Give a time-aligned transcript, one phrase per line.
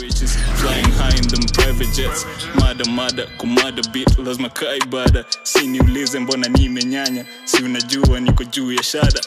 [0.00, 2.26] Riches flying high in them private jets.
[2.54, 8.72] Mada mada kumada bit lazima kaa ibada si niulize mbona nimenyanya si unajua niko juu
[8.72, 9.20] ya shada.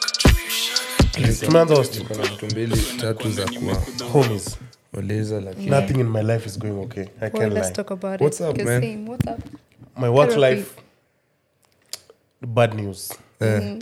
[1.46, 4.57] Tumeanza host kuna vitu mbili tatu za kuwa homies.
[4.93, 7.04] Uliza lakini nothing in my life is going okay.
[7.04, 7.74] I Well, can't let's lie.
[7.75, 8.46] talk about What's it.
[8.47, 8.82] up, man?
[8.82, 9.39] same, What's up?
[9.97, 10.55] my work Therapy.
[10.55, 10.71] life
[12.42, 13.14] bad news.
[13.42, 13.78] Eh,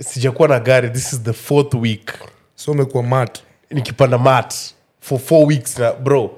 [0.00, 0.90] sijakuwa na gari.
[0.90, 2.12] This is the fourth week.
[2.54, 3.38] So umekuwa mat
[3.70, 4.54] nikipanda mat
[5.02, 6.30] for four weeks na bro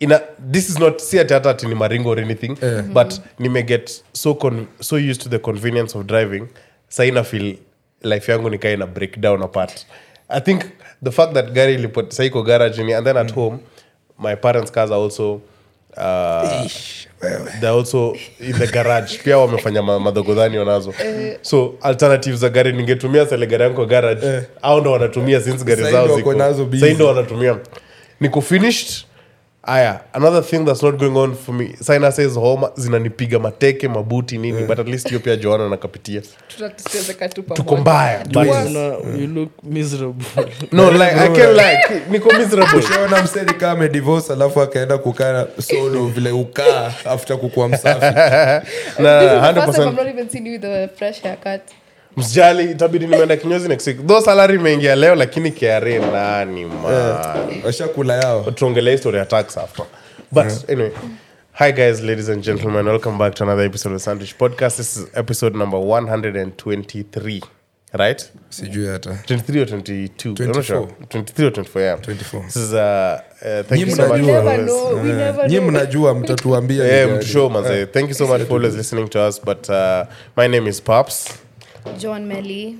[0.00, 0.20] ina
[0.52, 2.56] this is not si ati hata ati ni maringo or anything
[2.92, 6.48] but nimeget so, con, so used to the convenience of driving.
[6.88, 7.56] Saina feel
[8.02, 9.86] life yangu nikaa ina break down apart.
[10.28, 10.64] I think
[11.02, 11.76] the fact that gari
[12.08, 13.60] saiko garage ni and then at home
[14.18, 15.40] my parents cars are also
[15.96, 16.68] uh,
[17.60, 19.18] they're also in the garage.
[19.24, 20.94] Pia wamefanya ma- madhogodhani wanazo.
[21.42, 24.42] So alternative za gari ningetumia sele gari yangu kwa garage.
[24.62, 26.34] Au ndo wanatumia since gari Sahi zao ndo ziko.
[26.34, 26.80] nazo busy.
[26.94, 27.56] Sahi wanatumia.
[28.20, 29.04] Niko finished
[29.66, 34.62] aya another thing that's not going on for me sinuses homa zinanipiga mateke mabuti nini
[34.62, 36.22] but at least hiyo pia joana nakapitia
[37.54, 38.80] tuko mbaya but- Una,
[39.20, 40.24] you look miserable.
[40.72, 42.82] no like i can't like niko miserable.
[43.24, 48.00] Mseni kaa amedivorce alafu akaenda kukaa solo vile ukaa after kukuwa msafi.
[49.02, 51.60] Na This is the first time 100%
[52.16, 54.06] Msijali itabidi nimeenda kinyozi next week.
[54.06, 57.62] Though salary imeingia leo lakini kra nani man.
[57.64, 58.50] Washakula yao.
[58.50, 59.86] Tuongelea history ya tax after
[60.32, 60.90] but anyway.
[61.52, 64.76] Hi guys ladies and gentlemen welcome back to another episode of sandwich podcast.
[64.76, 67.42] This is episode number 123
[67.92, 68.30] right?
[68.48, 69.10] Sijui hata.
[69.26, 70.86] 23 or 22 I'm not sure.
[71.08, 72.00] 23 or 24 yeah.
[72.00, 72.42] 24.
[72.42, 74.20] this is uh, uh thank you so much.
[74.20, 74.42] mnajua.
[74.42, 75.02] never know.
[75.02, 77.86] We never nyi mnajua mtatuambia yeah ni mtushow manze.
[77.86, 81.43] Thank you so much for always listening to us but uh my name is pops
[82.00, 82.76] John meli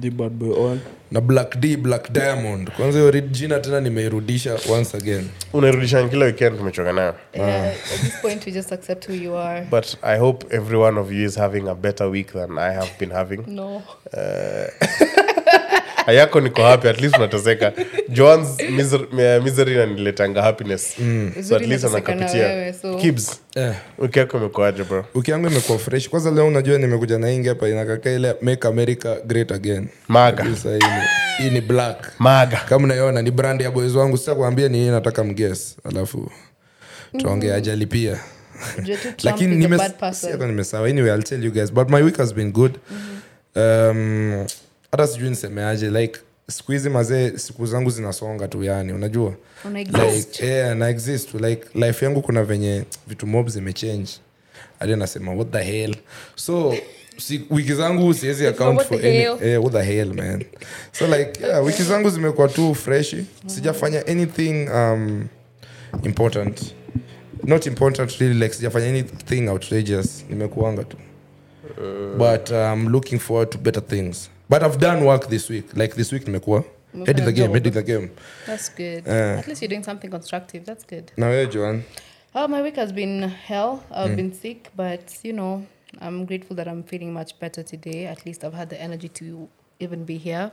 [0.00, 0.80] The bad boy on.
[1.10, 6.24] na black d black diamond kwanza hiyo ri- jina tena nimeirudisha once again unairudisha kila
[6.26, 9.66] weekend tumechoka nayo Uh, at this point, we just accept who you are.
[9.70, 12.90] but i hope every one of you is having a better week than i have
[12.98, 13.82] been having No.
[16.06, 17.72] ayako niko happy at least unateseka.
[18.08, 19.00] Joans miser,
[19.44, 20.96] misery naniletanga happiness.
[21.48, 22.72] So at least anakapitia.
[22.74, 23.72] so- kibs eh.
[23.98, 25.04] wiki yako imekuaje bro?
[25.14, 26.08] Wiki yangu imekuwa fresh.
[26.08, 29.88] Kwanza leo unajua nimekuja na ingi hapa inakaka ile make america great again.
[30.08, 30.46] Maga.
[31.38, 32.12] Hii ni- black.
[32.18, 32.56] Maga.
[32.68, 34.16] Kama unaiona ni brand ya boys wangu.
[34.18, 36.30] Sita kuambia ni hii nataka mges alafu
[37.18, 38.18] tuongee ajali pia
[39.22, 39.56] lakini
[40.46, 42.72] nimesawa anyway i'll tell you guys but my week has been good.
[43.56, 44.46] Um,
[44.92, 49.34] hata sijui nisemeaje like siku hizi mazee siku zangu zinasonga tu yani unajua?
[49.64, 54.10] Una like, yeah, na exist like life yangu kuna venye vitu mob zimechange.
[54.78, 55.96] Hadi nasema what the hell?
[56.34, 56.74] So
[57.18, 59.38] si, wiki zangu siwezi account for any, hell.
[59.42, 60.44] eh, what the hell man.
[60.92, 65.28] So like yeah, wiki zangu zimekuwa tu freshi sijafanya anything um,
[66.04, 66.74] important.
[67.44, 70.24] Not important really like sijafanya anything outrageous.
[70.30, 70.96] Nimekuanga tu.
[72.18, 76.12] But um, looking forward to better things but i've done work this week like this
[76.12, 76.64] week nimekuwa
[77.06, 78.08] head in the game head in the game
[78.46, 79.08] That's good.
[79.08, 79.38] Eh.
[79.38, 80.64] At least you're doing something constructive.
[80.64, 81.12] That's good.
[81.16, 81.82] na wewe joan
[82.34, 83.80] Oh, my week has been hell.
[83.90, 85.62] I've been sick, but you know,
[86.00, 88.06] I'm grateful that I'm feeling much better today.
[88.06, 89.48] At least I've had the energy to
[89.80, 90.50] even be here.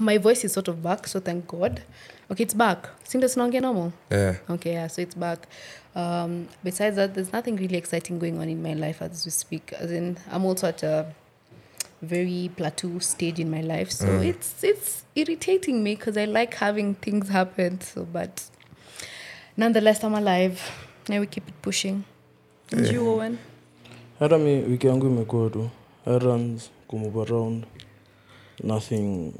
[0.00, 1.82] My voice is sort of back, so thank God.
[2.30, 2.88] Okay, it's back.
[3.04, 3.92] Sing the song normal.
[4.10, 4.36] yeah.
[4.48, 5.46] Okay, yeah, so it's back.
[5.94, 9.74] Um, besides that, there's nothing really exciting going on in my life as we speak.
[9.78, 11.06] As in, I'm also at a
[12.02, 16.94] very plateau stage in my life, so it's it's irritating me because I like having
[16.94, 17.80] things happen.
[17.80, 18.44] So, but
[19.56, 20.60] nonetheless, I'm alive.
[21.08, 22.04] Now we keep it pushing.
[22.72, 23.38] And you, Owen?
[24.18, 25.70] hata mi wiki yangu imekuwa tu
[26.06, 27.64] errands kumove around
[28.64, 29.32] nothing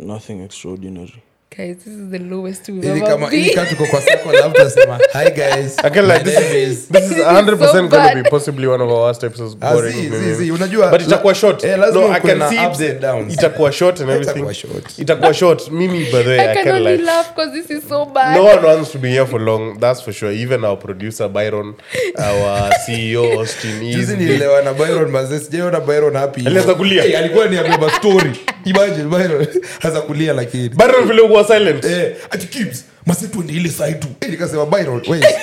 [0.00, 1.22] nothing extraordinary
[1.56, 4.96] Guys, this is the lowest we've ever kama ili kama tuko kwa circle alafu tunasema
[5.12, 7.88] hi guys I can like my this, name is, is this is 100% so going
[7.88, 8.22] to bad.
[8.24, 10.16] be possibly one of our worst episodes Ah, boring zi, nini.
[10.24, 12.80] zi, zi, unajua but itakuwa short eh, lazima no i ukuwe can na see ups
[12.80, 13.32] and downs.
[13.34, 14.98] itakuwa short and everything Itakuwa short.
[14.98, 17.70] itakuwa short mimi by the way I i can can only like laugh because this
[17.70, 18.36] is so bad.
[18.36, 21.74] no one wants to be here for long that's for sure even our producer byron
[22.18, 27.02] our ceo austin juzi been- nilielewa na byron mazee sijaiona byron happy Alianza kulia.
[27.02, 28.30] hey, alikuwa ni amebeba story
[28.64, 29.46] imagine byron
[29.80, 30.68] haza kulia lakini.
[30.68, 34.08] Byron vile uko silent eh ati kids mase tuende ile side tu.
[34.20, 35.24] Eh nikasema byron wait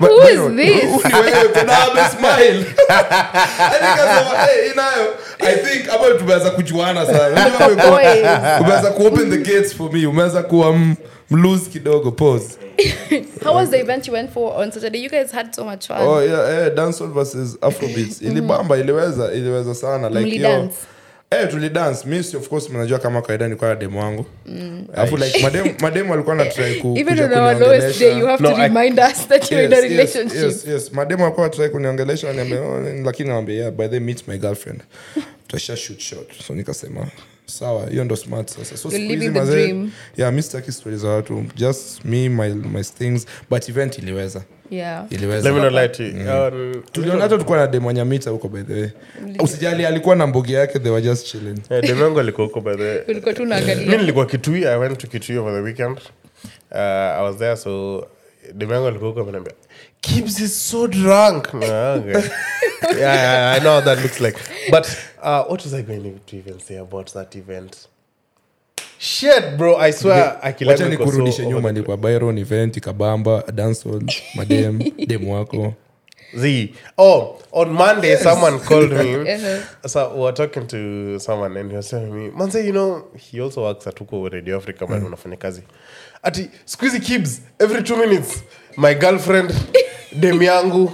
[0.00, 0.38] Who is this?
[0.50, 0.70] ni
[1.14, 1.48] wewe?
[1.52, 2.58] Kuna ame smile.
[3.72, 7.46] Nikasema eh inayo i think hapo tumeanza kujuana sana
[8.60, 10.06] umeanza ku open the gates for me.
[10.06, 10.78] Umeanza kuwa
[11.30, 12.10] mlose kidogo.
[12.12, 12.48] Pause.
[13.44, 15.02] How was the event you went for on Saturday?
[15.02, 15.96] You guys had so much fun.
[16.00, 18.22] oh yeah eh dancehall versus afrobeats.
[18.22, 20.08] Ilibamba iliweza iliweza sana.
[20.08, 20.74] Like Mli dance?
[21.32, 24.26] Eh, tulidance mi si- of course mnajua kama kawaida nilikuwa na demo wangu.
[24.94, 28.42] Alafu like madem, mademu alikuwa na try ku Even on our lowest day, you have
[28.42, 28.68] No, to I-
[28.98, 30.92] us that you're in a Yes, yes, yes, yes.
[30.92, 34.80] mademu alikuwa try kuniongelesha "Oh, lakini nawambia yeah, by the meet my girlfriend.
[35.46, 36.32] Tutasha shoot shot.
[36.46, 37.06] So nikasema
[37.46, 38.76] sawa hiyo ndo smart sasa.
[38.76, 41.44] So You're siku hizi living the mazee- yeah mi sitaki stori za watu.
[41.56, 43.26] Just me my, my things.
[43.50, 45.06] But event iliweza Yeah.
[45.10, 45.48] iliweza.
[45.50, 46.12] Let me not lie to you.
[46.12, 48.90] Um, tuliona hata tulikuwa na demonyamita huko by the way.
[49.40, 51.60] Usijali alikuwa na mbogi yake they were just chilling.
[51.82, 53.00] Demu alikuwa huko by the way.
[53.08, 55.98] Ulikuwa tu mi nilikuwa kitui i went to kitui over the weekend.
[56.70, 58.06] Uh, i was there so
[58.54, 59.52] demu alikuwa huko amenambia
[60.02, 61.54] Gibbs is so drunk.
[61.54, 61.64] Okay.
[62.98, 64.38] yeah, yeah, i know how that looks like.
[64.70, 64.86] But
[65.22, 67.88] uh, what was i going to even say about that event
[69.02, 74.02] shit bro i swear akili wacha yangu so nyuma ni kwa byron event kabamba dancehall
[74.34, 75.74] madem demu wako
[76.34, 76.74] Z.
[76.96, 79.14] Oh, on Monday, someone called me.
[79.30, 79.88] Uh-huh.
[79.88, 83.40] So we were talking to someone, and he was telling me, Manze, you know, he
[83.40, 85.06] also works at Uko Radio Africa, mm.
[85.06, 85.62] unafanya kazi.
[86.22, 88.44] Ati, squeezy kibs, every two minutes,
[88.76, 89.48] my girlfriend,
[90.20, 90.92] dem yangu.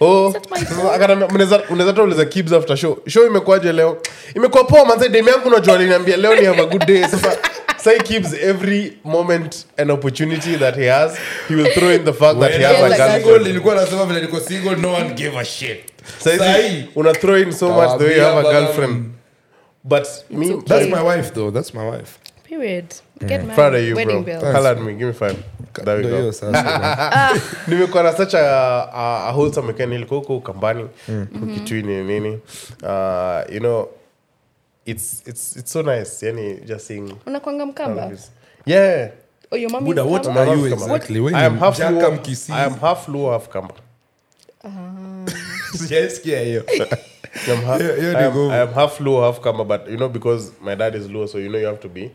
[0.00, 2.98] Oh, sasa akaniambia, "Mnaweza- unaweza uliza kibs after show.
[3.06, 3.98] Show imekuwaje leo?
[4.36, 7.02] Imekuwa poa manze, dem yangu unajua aliniambia leo ni have a good day.
[7.02, 7.36] Sasa
[7.76, 11.12] Sai Gibbs every moment an opportunity that he has,
[11.48, 13.46] he will throw in the fact that he has a girlfriend.
[13.46, 15.78] nilikuwa nasema vile niko single no one gave a shit
[16.18, 19.04] Saizi, una throw in so much though you have a girlfriend
[19.84, 20.62] but me okay.
[20.68, 22.10] that's my wife though that's my wife
[22.48, 22.84] Period.
[23.20, 23.54] Get married.
[23.54, 25.36] proud you Wedding bro at me give me five
[25.82, 26.20] there we Ndio go.
[26.20, 27.30] hiyo sasa.
[27.68, 28.40] Nimekuwa na such a,
[28.94, 29.92] a, a wholesome weekend.
[29.92, 31.50] Nilikuwa huko ukambani mm.
[31.54, 32.38] kitui ni nini.
[32.82, 33.88] Uh, you know
[34.86, 38.10] it's, it's, it's so nice yani just seeing unakwanga mkamba?
[38.66, 39.10] yeah.
[39.50, 42.50] Oh, your mom Buddha, is what are you exactly When I am half Luo.
[42.50, 43.74] I am half Luo, half Kamba.
[45.78, 46.64] Sijaisikia hiyo.
[47.48, 48.50] I'm half, Yeah, yeah, I, am, go.
[48.50, 51.38] I am half Luo, half Kamba, but you know because my dad is Luo, so
[51.38, 52.10] you know you have to be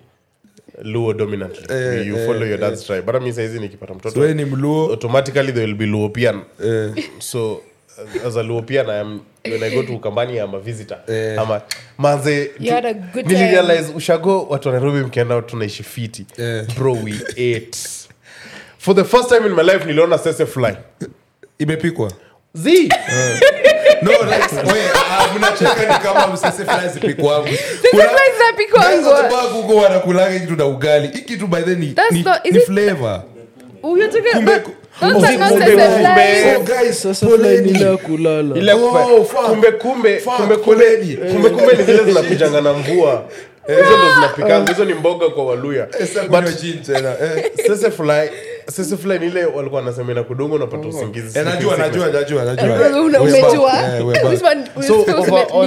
[0.84, 1.66] Luo dominantly.
[1.70, 3.06] Eh, you eh, follow your dad's tribe.
[3.06, 6.42] But I saizi nikipata mtoto, So ni mluo automatically they will be Luopian.
[6.64, 7.62] eh, So
[8.26, 11.00] as a Luopian, I am when I go to Ukambani, I'm a visitor.
[11.08, 11.36] Eh.
[11.38, 11.62] I'm
[11.98, 13.52] manze, You had a good nili time.
[13.52, 16.26] realize ushago watu wa Nairobi mkienda tunaishi fiti.
[16.38, 16.66] Eh.
[16.78, 17.78] Bro, we ate.
[18.78, 20.74] For the first time in my life niliona sese fly.
[21.60, 22.12] imepikwa
[22.54, 22.70] Z.
[24.02, 28.88] no like, oye, ah, mnacheka ni kama msese fulani zipikwangu flies zinapikwangu.
[30.40, 33.22] kitu na ugali hii kitu by the ni, That's ni, not- is ni it- flavor
[33.98, 34.64] you're talking Kumbe- about-
[35.00, 36.58] kumbe- are not kumbe- sese kumbe- flies.
[36.58, 37.70] oh guys sasa poleni.
[37.70, 39.46] ile ya kulala Ile kumbe- fuck.
[39.46, 41.18] kumbe kumbe Fuck, kumbe kumbe poleni.
[41.18, 43.24] kumbe kumbe ni zile zinakujanga na mvua
[43.68, 47.52] hizo ndo zinapikanga hizo ni mboga kwa waluya Sasa But- gin tena eh.
[47.92, 48.30] fly
[48.72, 52.68] sese fulani ile walikuwa wanasema kudungu kudongo unapata usingizi Eh, najua najua najua najua
[55.32, 55.66] me- on-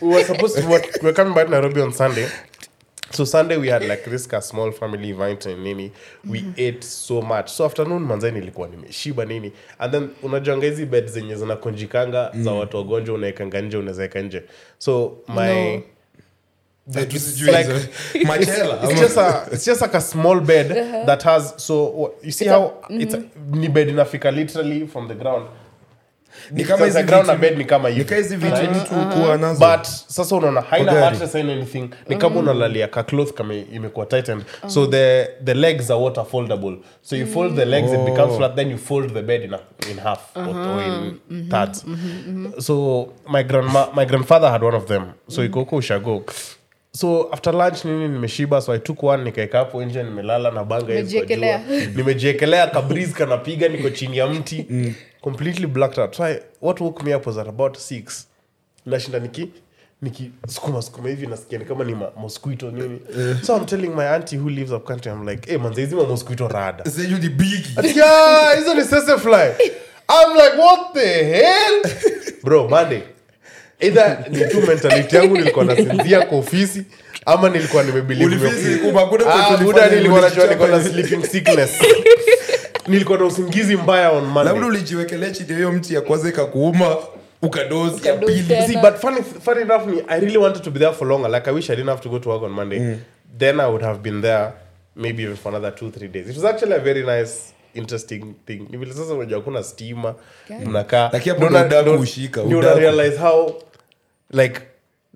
[0.00, 2.26] we supposed to what were coming back Nairobi on Sunday.
[3.10, 5.92] So Sunday we had like this ka small family event and nini.
[6.30, 7.48] We ate so much.
[7.48, 9.52] So afternoon manzai nilikuwa nimeshiba nini.
[9.78, 14.42] And then unajuanga hizi bed zenye zinakonjikanga za watu wagonjwa unaekanga nje unaweza nje.
[14.78, 15.82] So my No.
[16.88, 17.12] Like-
[18.38, 18.78] hizo.
[18.90, 20.68] it's just a it's just like a small bed
[21.06, 25.08] that has so you see It's a- how it's a, ni bed inafika literally from
[25.08, 25.46] the ground.
[26.50, 28.04] ni kama Sasa hizi ground na bed ni kama hivi.
[28.04, 29.60] kama hizi viti mtu kuwa nazo.
[29.66, 31.88] But sasa unaona haina mattress haina anything.
[32.08, 34.44] Ni kama unalalia ka cloth kama imekuwa tightened.
[34.66, 36.76] So the the legs are water foldable.
[37.02, 39.60] So you fold the legs it becomes flat then you fold the bed in, a,
[39.90, 41.84] in half or, or in thirds.
[42.58, 45.02] So my grandma my grandfather had one of them.
[45.28, 46.24] So huko ushago
[46.94, 50.94] so after lunch nini nimeshiba so i took one nikaeka hapo nje nimelala na banga
[50.94, 51.60] hizi kwa jua.
[51.96, 52.66] Nimejiekelea.
[52.74, 54.66] Kabriz kanapiga niko chini ya mti.
[55.20, 56.14] Completely blacked out.
[56.16, 58.26] So I, what woke me up was at about six.
[58.86, 59.48] Nashinda niki
[60.02, 63.00] niki sukuma sukuma hivi nasikia ni kama ni ma mosquito nini.
[63.42, 66.48] So i'm telling my auntie who lives up country i'm like hey manzaizi ma mosquito
[66.48, 66.84] rada.
[66.84, 69.52] Zenyu ni bigi yeah hizo ni sese fly.
[70.08, 71.82] I'm like what the hell?
[72.44, 73.02] Bro monday
[73.82, 76.84] either ni tu mentality yangu nilikuwa nasinzia kwa ofisi
[77.26, 78.36] ama nilikuwa nimebilimuda
[79.32, 79.56] Ah,
[79.96, 81.70] nilikuwa najua niko na sleeping sickness
[82.88, 86.96] nilikuwa na usingizi mbaya on labda ulijiwekelea chini hiyo mti ya kwanza ikakuuma
[87.42, 88.42] ukadozi ya pili.
[88.66, 91.30] See, but funny, funny enough, me, I really wanted to be there for longer.
[91.30, 92.78] Like, I wish I didn't have to go to work on Monday.
[93.38, 94.52] Then I would have been there
[94.96, 96.28] maybe even for another two, three days.
[96.28, 98.66] It was actually a very nice, interesting thing.
[98.70, 100.14] Ni vile sasa unajua kuna stima,
[100.66, 101.10] mnakaa.
[101.12, 102.80] Lakini hapo ndo una- udaku ndio- hushika, ndio una udaku.
[102.80, 103.62] realize how,
[104.32, 104.60] like,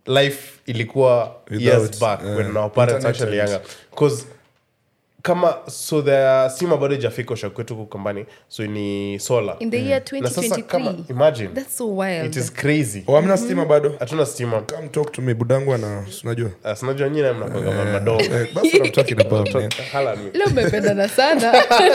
[0.07, 3.61] life ilikuwa Without, years back uh, when our parents actually younger.
[3.91, 4.27] Because
[5.23, 10.03] kama so the sima bado jafikosha kwetu huku kambani so ni sola in the year
[10.21, 12.27] na sasa kama 2023 imagine that's so wild.
[12.27, 13.05] it is crazy.
[13.07, 13.95] Oh, amna stima bado?
[13.99, 14.61] Hatuna stima.
[14.61, 16.51] Come talk to me budangu ana unajua?
[16.65, 19.71] Uh, sinajua nyine mnakwanga madogo Eh, what I'm talking about man.
[19.93, 20.31] Hala mimi.
[20.31, 21.53] leo mmependana sana.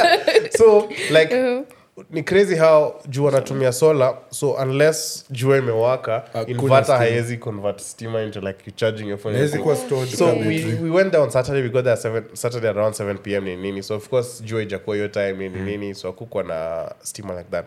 [0.58, 1.64] So like
[2.10, 8.40] ni crazy how juu wanatumia solar so unless jua imewaka inverter haiwezi convert stima into
[8.40, 9.48] like you charging your phone.
[9.48, 12.94] Kuwa so kama we, we went there on saturday we got there seven, saturday around
[12.96, 13.84] 7 pm ni nini.
[13.84, 17.66] So of course jua ijakuwa hiyo time nini nini so akukwa na stima like that.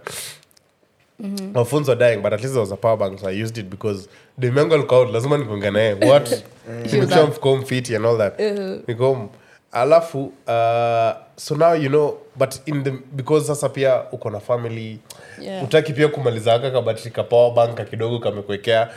[1.54, 3.59] Our phones were dying but at least there was a power bank so i used
[3.59, 4.09] it because
[4.40, 6.45] the mango out lazima nikonga naye what?
[6.93, 8.40] Nimechua mfuko home fiti and all that.
[8.88, 9.28] Niko home
[9.75, 14.99] alafu uh, so now you know but in the because sasa pia uko na family
[15.40, 15.64] Yeah.
[15.64, 18.88] utaki pia kumaliza aka kabatri ka power bank kidogo kamekwekea.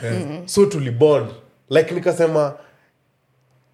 [0.46, 1.30] So tulibond
[1.70, 2.54] like nikasema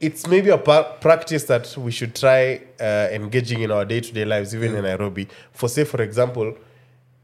[0.01, 0.59] it's maybe a
[1.01, 5.29] practice that we should try uh, engaging in our day-to-day lives even in nairobi.
[5.53, 6.53] For say for example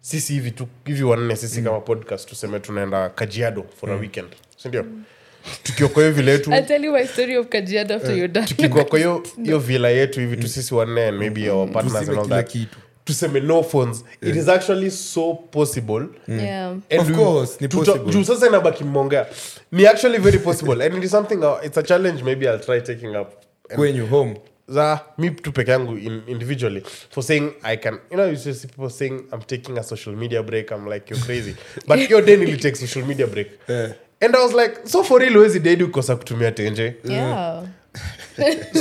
[0.01, 4.85] sisi hivi tu hivi wanne sisi kama podcast tuseme tunaenda kajiado for a weekend sindio
[5.63, 8.47] tukiwa kwa hiyo vile yetu I'll tell you my story of Kajiado after you're done.
[8.47, 12.19] tukikuwa kwa hiyo hiyo vila yetu hivi tu sisi wanne and maybe our partners and
[12.19, 12.51] all that.
[12.51, 12.79] kitu.
[13.05, 14.05] tuseme no phones.
[14.23, 16.09] It is actually so possible.
[16.29, 16.71] Yeah.
[16.91, 18.13] And Of course, ni possible.
[18.13, 19.27] juu sasa inabaki mmonga
[19.73, 20.83] ni actually very possible.
[20.83, 23.29] And it is something uh, it's a challenge maybe i'll try taking up.
[23.75, 24.37] Kwenyu home.
[24.69, 28.67] za mi tu peke yangu in, individually for saying i can you know you see
[28.69, 31.57] people saying i'm taking a social media break i'm like you're crazy.
[31.89, 33.49] But your day nili social media break.
[33.69, 33.93] Yeah.
[34.21, 37.62] And i was like so for real wezi dedi ukosa kutumia tenje Yeah.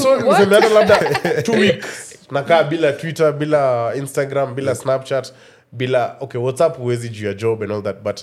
[0.01, 0.97] so niseme hata labda
[1.43, 2.15] two weeks.
[2.31, 5.33] Nakaa bila twitter bila instagram bila snapchat
[5.71, 8.19] bila okay whatsapp huwezi juu ya job and all that but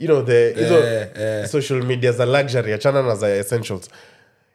[0.00, 1.48] you know the hizo Eh, yeah.
[1.48, 3.88] social media za luxury achana na za essentials.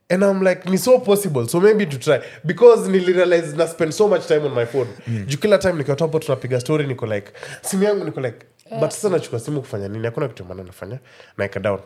[0.09, 2.19] And i'm like ni so possible so maybe to try.
[2.43, 4.88] Because nilirealize na spend so much time on my phone.
[5.07, 5.25] Mm.
[5.27, 8.38] juu kila time nikiwatapo tunapiga story niko like simu yangu niko like
[8.79, 10.05] but sasa nachukua simu kufanya nini?
[10.05, 10.99] Hakuna kitu maana nafanya.
[11.38, 11.79] Naeka down.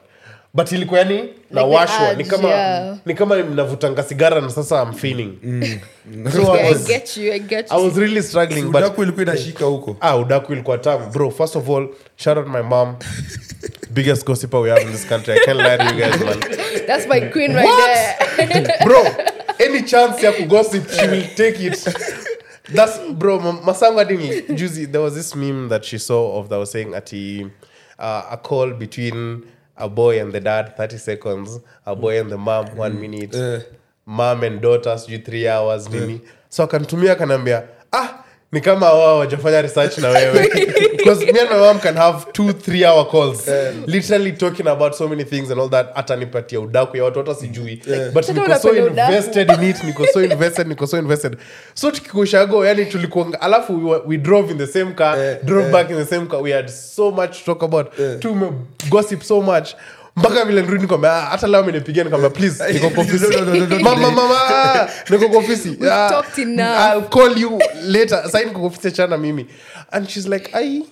[0.56, 2.14] But ilikuwa yani nawashwa.
[2.14, 2.98] ni kama yeah.
[3.06, 5.40] ni kama sigara na sasa am feeling.
[6.32, 6.90] So I was.
[6.90, 9.98] I I was really struggling but udaku ilikuwa inashika huko.
[10.02, 11.12] Ah udaku ilikuwa tamu.
[11.12, 12.96] Bro first of all shout out my mom.
[13.92, 15.34] Biggest gossiper we have in this country.
[15.34, 16.40] I can't lie to you guys man.
[16.88, 18.78] That's my queen right there.
[18.84, 19.04] bro
[19.66, 21.78] any chance ya kugossip she will take it
[22.74, 26.60] that's bro ma- masangu hadi juzi there was this meme that she saw of that
[26.60, 27.48] was saying ati
[28.00, 29.44] uh, a call between
[29.76, 33.60] a boy and the dad 30 seconds a boy and the mom one minute uh.
[34.06, 38.23] mom and daughter sijui three hours nini so akanitumia akanaambia ah
[38.54, 40.50] ni kama wao wajafanya research na wewe.
[40.98, 43.48] Because me and my mom can have two three hour calls.
[43.88, 45.96] Literally talking about so many things and all that.
[45.96, 47.82] Hata nipatia udaku ya watu hata sijui.
[48.14, 51.38] But niko so invested in it niko so invested niko so invested.
[51.74, 55.44] So tukikushago yani tulikuwa alafu we, were- we drove in the same car yeah.
[55.44, 55.74] drove yeah.
[55.74, 56.42] back in the same car.
[56.42, 57.88] We had so much to talk about.
[58.20, 58.52] Tume
[58.90, 59.76] gossip so much
[60.16, 63.26] mpaka vile nirudi nikwambia "Ah, hata leo amenipigia nikwambia please niko kwa ofisi.
[63.34, 63.80] No, no, no, no, no, no.
[63.90, 65.78] mama mama ah, niko kwa ofisi.
[65.92, 66.80] Ah, talked enough.
[66.80, 68.24] I'll call you later.
[68.24, 69.46] Sasa niko kwa ofisi chana mimi.
[69.92, 70.84] And she's like ai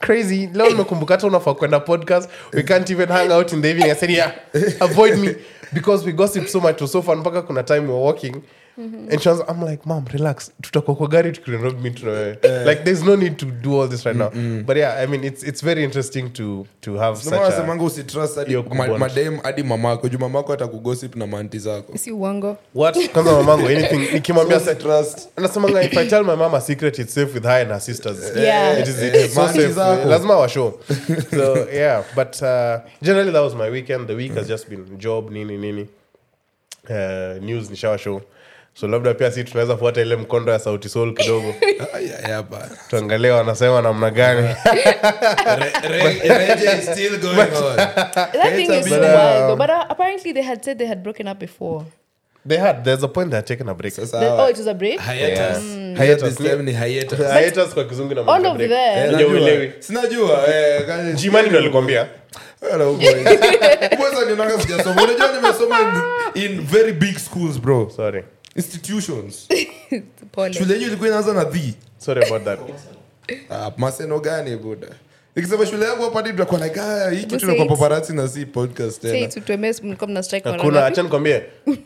[0.00, 0.48] crazy.
[0.54, 2.30] Leo nimekumbuka hata unafaa kwenda podcast.
[2.52, 3.90] We can't even hang out in the evening.
[3.90, 4.32] I said yeah
[4.80, 5.34] avoid me.
[5.72, 8.36] Because we gossip so much it was so fun mpaka kuna time we were walking
[8.80, 10.50] and she was i'm like mom relax.
[10.62, 12.28] Tutakuwa kwa gari tukirerob me tuna
[12.66, 14.30] like there's no need to do all this right now.
[14.66, 18.36] But yeah i mean it's it's very interesting to to have such a nasemanga usitrust
[18.36, 18.98] hadi Hiyo ma- kubond.
[19.00, 20.08] madem hadi mamako.
[20.08, 21.98] Juu mamako hata kugosip na manti zako.
[21.98, 22.56] Si uongo.
[22.74, 23.08] what?
[23.12, 25.28] Kwanza mamangu anything nikimwambia So usitrust.
[25.36, 28.36] anasemanga if i tell my mom a secret it's safe with her and her sisters.
[28.36, 28.78] Yeah.
[28.80, 29.72] it is, it Eh, is so safe.
[29.72, 30.08] zako.
[30.08, 30.72] lazima washow.
[31.30, 34.06] So yeah but uh, generally that was my weekend.
[34.08, 35.88] The week has just been job nini nini.
[36.90, 38.22] Uh, news nishawa show
[38.74, 41.54] so labda pia si tunaweza fuata ile mkondo ya sauti sol kidogo
[42.90, 44.48] tuangalie wanasema namna gani
[45.88, 47.76] Re- Reggae is still going on.
[48.40, 49.48] That thing is so But, uh, wild.
[49.48, 49.56] though.
[49.56, 51.84] But uh, apparently they had said they had broken up before.
[52.46, 53.30] they had there's a point
[53.68, 55.00] a break Sasa The- oh, it was a break?
[55.00, 55.62] hiatus.
[55.98, 57.18] Hiatus ni hiatus.
[57.38, 58.70] hiatus kwa kizungu na All of break.
[58.70, 58.98] them.
[59.04, 59.28] Eh, najua.
[59.32, 59.72] uelewi.
[59.78, 62.06] sinajua eh, kani- jimani ndo alikwambia
[62.72, 63.02] Wala huko.
[63.96, 65.76] Kwanza nionanga sijasoma unajua nimesoma
[66.34, 68.24] in, in very big schools bro sorry
[68.56, 69.48] institutions.
[70.58, 72.60] Shule yenyu ilikuwa inaanza na the sorry about that.
[73.50, 74.88] Ah, maseno gani buda?
[75.36, 79.18] Ikisema shule yangu hapa tutakuwa like ah, hii kitu paparazzi na si podcast tena.
[79.18, 81.42] It to mlikuwa mna strike mara kuna acha nikwambie.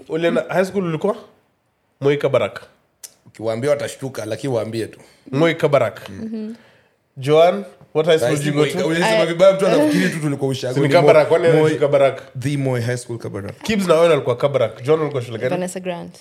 [0.08, 1.16] Ule high school ulikuwa?
[2.00, 2.62] Moi kabarak.
[3.26, 5.00] Ukiwaambia watashtuka lakini waambie tu.
[5.32, 6.10] Moi kabarak.
[7.16, 8.86] Joan what high school did you go to?
[8.86, 12.22] Unasema vibaya mtu anafikiri tu tulikuwa ushago ni Ni kabarak Moi- wani kabarak?
[12.38, 13.62] The Moi high school kabarak.
[13.62, 14.82] Kibs na wewe alikuwa kabarak.
[14.82, 15.50] John ulikuwa shule gani?
[15.50, 16.14] Vanessa Grant.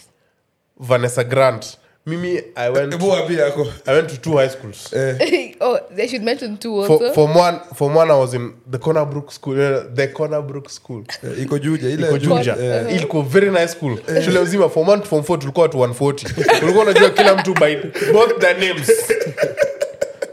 [0.79, 1.77] Vanessa grant.
[2.05, 4.93] Mimi i went, I to two high schools.
[5.61, 7.13] Oh, they should mention two for, also.
[7.13, 10.69] form one form one i was in the corner brook school uh, the corner brook
[10.69, 11.03] school.
[11.23, 12.55] Eh, iko juja ile iko junja
[12.89, 13.97] ilikuwa very nice school.
[14.25, 17.75] Shule mzima form 1 to form 4 tulikuwa watu 140 ulikuwa unajua kila mtu by
[18.13, 18.91] both the names.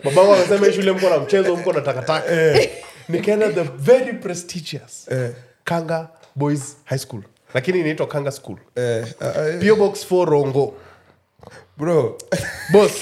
[0.05, 2.23] Babangu anasema hii shule mko na mchezo mko na takataka.
[3.09, 5.09] Nikaenda the very prestigious
[5.65, 7.23] kanga boys high school
[7.55, 8.59] lakini inaitwa kanga school.
[8.77, 9.07] Eh,
[9.73, 10.75] uh, box 4 rongo.
[11.77, 12.19] Bro.
[12.73, 12.93] Boss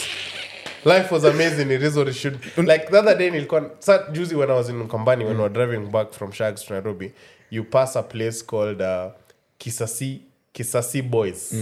[0.85, 4.35] life was amazing it is what it should like the other day nilikuwa sat juzi
[4.35, 7.13] when i was in kambani when we were driving back from shags to nairobi
[7.51, 9.13] you pass a place called uh,
[9.59, 10.21] kisasi
[10.53, 11.55] kisasi boys.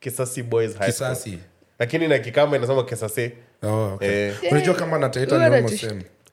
[0.00, 1.08] Kisasi boys high school.
[1.08, 1.38] Kisasi.
[1.78, 3.30] Lakini na kikamba inasema kisasi.
[3.62, 4.28] Oh, okay.
[4.28, 4.34] Eh.
[4.50, 5.62] unajua kama nataita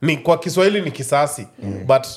[0.02, 1.48] ni kwa kiswahili ni kisasi
[1.86, 2.08] but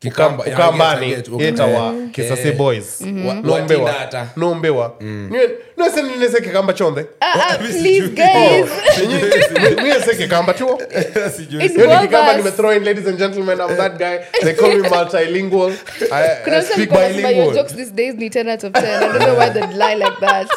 [0.00, 1.48] Kikamba, yeah, I ukambani get, I get, okay.
[1.48, 3.00] itawa kisase boys.
[3.00, 4.28] Wa- nombewa Watinata.
[4.36, 4.94] nombewa
[5.76, 7.00] niwesenilese kikamba chonde?
[7.60, 8.08] Mimi please, sijui.
[8.10, 9.76] guys.
[9.84, 10.78] niwese kikamba chuo?
[11.36, 11.64] Sijui.
[11.64, 14.18] It's Hiyo ni both kikamba nimethrow in ladies and gentlemen i'm that guy.
[14.42, 15.72] They call me multilingual.
[16.12, 17.54] I, I speak alikuwa anasema your bilingual.
[17.54, 18.84] jokes these days ni 10 out of 10.
[18.84, 20.48] I don't know why they'd lie like that.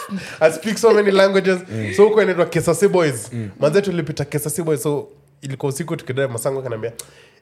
[0.42, 1.60] i speak so many languages.
[1.98, 3.32] So huko inaitwa kesasi boys.
[3.60, 5.08] Manzetu tulipita kesasi boys so
[5.42, 6.92] ilikuwa usiku tukidai masango kanaambia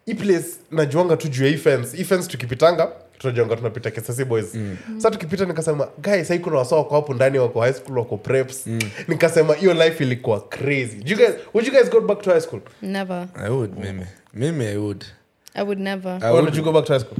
[0.05, 1.97] hii place najuanga tu juu ya hii fence.
[1.97, 4.57] Hii fence tukipitanga tunajuanga tunapita kesasi boys.
[4.97, 8.67] Sa tukipita nikasema guys sahii kuna wasa wako hapo ndani wako high school wako preps.
[9.07, 10.95] Nikasema hiyo life ilikuwa crazy.
[10.95, 12.61] Do you guys, would you guys go back to high school?
[12.81, 13.27] Never.
[13.35, 14.05] I would, mimi.
[14.33, 15.05] Mimi i would.
[15.53, 16.11] I would never.
[16.21, 16.43] I would.
[16.43, 17.17] would you go back to high school?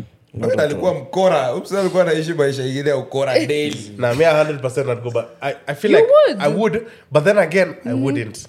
[0.57, 1.55] Alikuwa mkora.
[1.55, 3.91] Ups alikuwa anaishi maisha ingine ya ukora daily.
[3.97, 5.25] Na me 100% not go back.
[5.41, 6.41] I, I feel You like would.
[6.41, 8.47] I would, but then again, I wouldn't.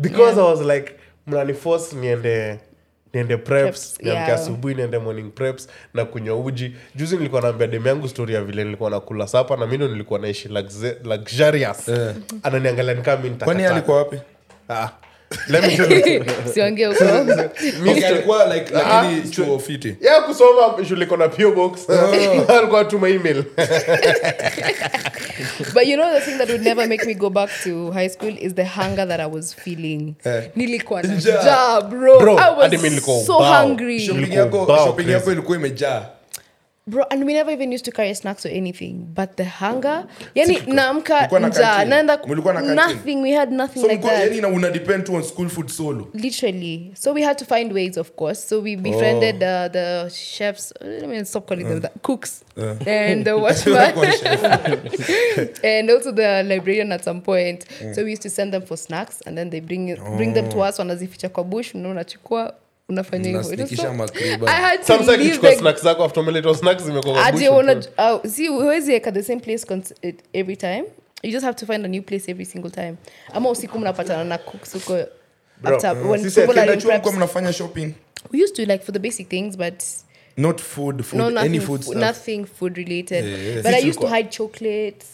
[0.00, 0.92] Because I was like,
[1.26, 2.58] mnaniforce niende
[3.14, 4.40] niende preps Preps, niamke yeah.
[4.40, 8.64] asubuhi niende morning preps na kunywa uji juzi nilikuwa naambia demu yangu story ya vile
[8.64, 12.14] nilikuwa nakula sapa na mindo nilikuwa naishi luxe- luxurious yeah.
[12.42, 14.18] ananiangalia nikaa mi kwani alikuwa wapi
[14.68, 14.88] Ah.
[15.48, 16.24] Let me tell.
[16.54, 17.04] Siongee huko.
[17.82, 21.06] Mi Okay, sto- alikuwa like Ah, kusoma shule
[22.58, 23.44] alikuwa tuma email
[25.74, 28.36] But you know the thing that would never make me go back to high school
[28.38, 30.14] is the hunger that I was feeling.
[30.24, 30.42] Eh.
[30.56, 32.18] Nilikuwa na njaa, bro.
[32.18, 33.98] Bro, I was so hungry.
[34.00, 34.32] Shopping.
[34.84, 36.06] shopping yako ilikuwa imejaa
[36.86, 40.58] bro and we never even used to carry snacks or anything but the hunger yani
[40.66, 42.16] naamka njaa naenda
[42.54, 44.32] na nothing we had nothing so like that.
[44.32, 46.08] yani una depend on school food solo.
[46.14, 46.92] Literally.
[46.94, 48.44] So we had to find ways of course.
[48.44, 50.72] So we befriended uh, the chefs.
[50.80, 52.02] I mean stop calling them that.
[52.02, 52.44] Cooks.
[52.56, 53.94] And the watchman
[55.64, 57.66] and also the librarian at some point.
[57.94, 60.34] So we used to send them for snacks and then they bring bring oh.
[60.34, 62.54] them to us wanazificha kwa bush na unachukua
[62.88, 64.46] unafanya hivyo It was Unasnikisha so- makriba.
[64.48, 65.62] I had to Samsa leave kichukua the
[68.96, 69.66] eka same place
[70.32, 70.84] every time
[71.22, 72.94] you just have to find a new place every single time
[73.32, 74.92] ama usiku mnapatana na cooks huko
[75.64, 77.04] after when people are in preps.
[78.32, 79.82] we used to like for the basic things but
[80.36, 81.96] not food food no nothing any food stuff.
[81.96, 83.24] nothing food related.
[83.24, 83.62] Yeah.
[83.62, 85.06] but i used to hide chocolates.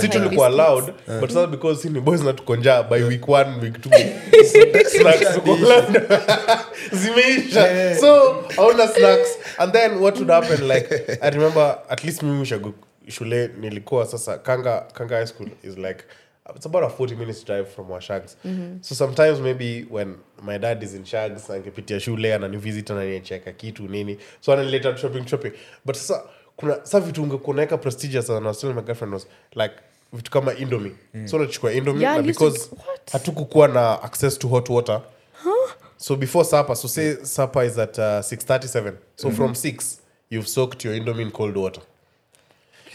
[0.00, 3.60] Si tulikuwa allowed but sasa because si ni boys na tuko njaa by week one
[3.62, 3.90] week two
[4.84, 5.38] snacks
[7.02, 7.96] zimeisha.
[8.00, 9.38] So hauna snacks.
[9.58, 12.74] And then what would happen like i remember at least mimi shago
[13.08, 16.04] shule nilikuwa sasa kanga kanga high school is like
[16.56, 18.84] it's about a 40 minutes drive from washags mm -hmm.
[18.84, 24.18] so sometimes maybe when my dad is in shags angepitia shule ananivisit ananicheka kitu nini.
[24.40, 25.52] So ananileta shopping shopping.
[25.84, 26.22] But sasa
[26.56, 28.54] kuna sa vitu ungekuwa unaweka prestigious sana.
[28.54, 29.74] Still my girlfriend was like
[30.12, 30.92] vitu kama indomie.
[31.24, 32.70] So unachukua indomi Yeah, na because
[33.12, 35.00] hatukukuwa na access to hot water.
[35.96, 40.84] So before supper so say supper is at uh, 637 so from 6 you've soaked
[40.84, 41.82] your indomi in cold water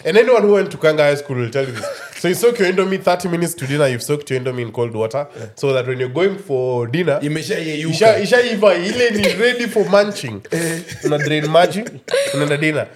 [0.05, 1.85] and anyone who went to kanga high school will tell you this.
[2.17, 4.93] So you soak your indomie 30 minutes to dinner you've soaked your indomie in cold
[4.93, 10.41] water so that when you're going for dinner imeshayeyuka ishaiva ile ni ready for munching.
[11.05, 11.83] Una drain maji
[12.33, 12.87] unaenda dinner.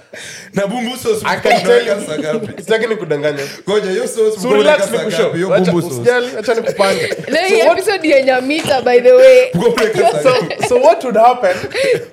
[0.53, 3.43] Na bumbu sauce i can tell you sitaki nikudanganya.
[3.69, 5.33] Ngoja hiyo sauce so relax nikushow?
[5.33, 5.87] Hiyo bumbu sauce.
[5.95, 7.13] usijali acha nikupange.
[7.27, 9.51] Leo hii episode yenye mita by the way.
[10.23, 10.33] So
[10.67, 11.55] so what would happen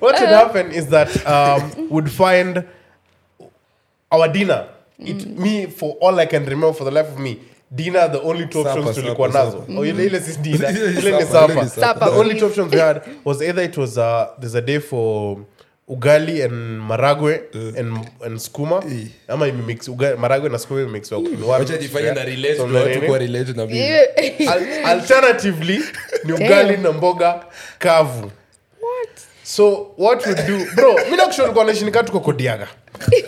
[0.01, 2.63] what would happen is that um would find
[4.11, 4.65] our dinner
[4.99, 7.37] it me for all i can remember for the life of me
[7.71, 9.65] dina the only two options tulikuwa nazo.
[9.77, 10.69] oh ile ile si dina.
[10.69, 14.55] Ile ni ni the only two options we had was either it was uh there's
[14.55, 15.37] a day for
[15.87, 17.41] ugali and maragwe
[17.77, 18.75] and and skuma.
[18.75, 18.91] Uh,
[19.27, 19.47] ama
[19.87, 23.17] ugali maragwe na skuma imemix wa in one wacha jifanye na relate So watu nini?
[23.17, 23.81] relate na mimi
[24.85, 25.81] alternatively
[26.23, 27.45] ni ugali na mboga
[27.79, 28.31] kavu.
[29.43, 32.67] So what we do bro mi nakushonikuwa naishinika tuko kodiaga.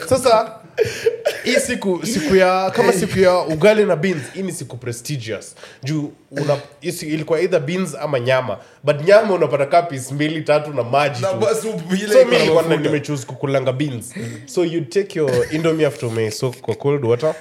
[0.09, 0.51] Sasa
[1.43, 5.55] hii siku siku ya kama siku ya ugali na beans hii ni siku prestigious.
[5.83, 8.57] Juu una, isi, ilikuwa either beans ama nyama.
[8.83, 11.37] But nyama unapata kapis mbili tatu na maji Na tu.
[11.37, 12.75] basi upu- so iko mi na mafuta.
[12.77, 14.13] nimechoose kukulanga beans.
[14.45, 17.35] So you take your indomie after umesoak kwa cold water.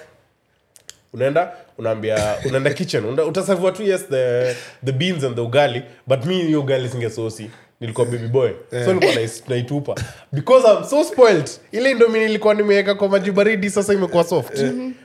[1.13, 3.05] Unaenda unaambia unaenda kitchen.
[3.21, 5.83] Utaserviwa tu yes the, the beans and the ugali.
[6.07, 8.51] But mi hiyo ugali singesosi nilikuwa baby boy.
[8.71, 9.95] So nilikuwa naitupa.
[10.33, 11.51] Because I'm so spoiled.
[11.73, 14.65] Ile indomi nilikuwa nimeweka kwa maji baridi sasa imekuwa soft.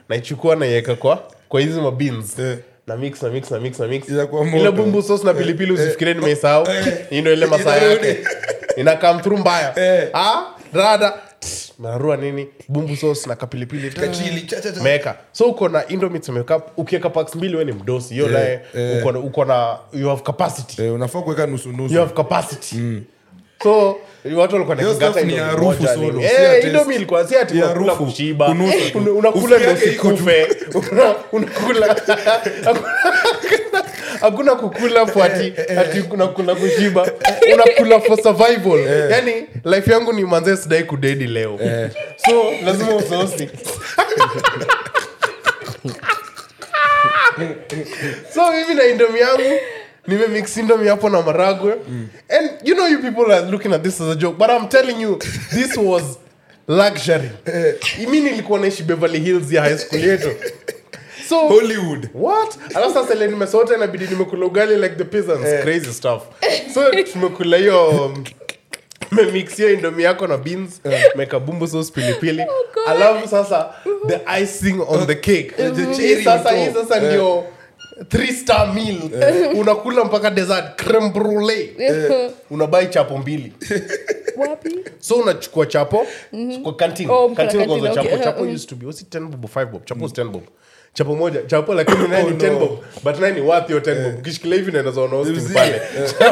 [0.09, 2.39] Naichukua naiweka kwa kwa hizi mabins beans.
[2.39, 2.57] Eh.
[2.87, 4.09] na mix na mix na mix na mix.
[4.55, 6.67] Ile bumbu sauce na pilipili usifikirie nimeisahau.
[7.09, 8.17] Hii ndio ile masaa yake.
[8.77, 9.73] Ina come through mbaya.
[9.79, 10.09] Eh.
[10.13, 11.13] ah rada
[11.81, 12.47] mararua nini?
[12.69, 14.83] Bumbu sauce na kapilipili Kachili, cha, cha, cha.
[14.83, 15.83] meka so uko na
[16.29, 18.13] umeweka ukiweka packs mbili we ni mdosi.
[18.13, 18.99] Hiyo Yeah, naye yeah.
[19.01, 20.81] uko na- uko na you have capacity.
[20.83, 22.75] Eh, unafaa kuweka nusu you nusu have capacity.
[23.63, 23.95] So
[24.35, 26.23] watu walikuwa Hiyo kingata stuff ni indomie harufu moja solo, nini.
[26.27, 26.67] si Eh, taste.
[26.67, 28.45] indomie ilikuwa si ati Ni unakula harufu, kushiba.
[28.47, 28.97] Kunusa tu.
[28.97, 30.13] Una- unakula Usikia ndio iko tu.
[30.13, 30.47] usikufe
[30.91, 31.95] Una- unakula
[34.21, 37.11] hakuna kukula for ati ati unakula kushiba.
[37.53, 38.79] Unakula for survival.
[39.11, 41.59] Yani life yangu ni manzee sidai kudedi leo.
[42.25, 43.49] So lazima usosi.
[48.33, 49.59] So mimi na indomi yangu
[50.07, 51.75] nimemix indomi hapo na maragwe.
[52.29, 55.01] And you know you people are looking at this as a joke but i'm telling
[55.01, 55.19] you
[55.53, 56.17] this was
[56.67, 57.29] luxury.
[58.09, 60.29] Mi nilikuwa naishi beverly hills ya high school yetu
[61.31, 62.09] so hollywood.
[62.13, 62.57] what?
[62.75, 65.63] Alafu sasa ile nimesota inabidi nimekula ugali like the peasants.
[65.63, 66.23] Crazy stuff.
[66.73, 68.13] So tumekula hiyo
[69.11, 70.81] memixio indomi yako na beans
[71.15, 72.45] meka bumbu sauce pilipili.
[72.87, 73.69] Alafu sasa
[74.07, 75.51] the icing on the cake.
[75.57, 77.43] The hii cherry sasa hii sasa ndio
[78.09, 78.97] three star meal
[79.55, 81.69] unakula mpaka dessert creme brulee.
[82.49, 83.53] Unabai chapo mbili.
[84.37, 84.79] Wapi?
[84.99, 86.07] So unachukua chapo
[86.63, 87.09] kwa canteen.
[87.09, 88.23] Oh, canteen kwanza chapo okay.
[88.23, 88.43] chapo.
[88.55, 89.45] Used to be was it 10 bob?
[89.51, 90.43] 5 bob chapo was 10 bob
[90.93, 94.57] chapo moja chapo lakini naye ni 10 bob but nani worth your 10 bob ukishikilia
[94.57, 95.81] hivi naenda zaona hosting pale.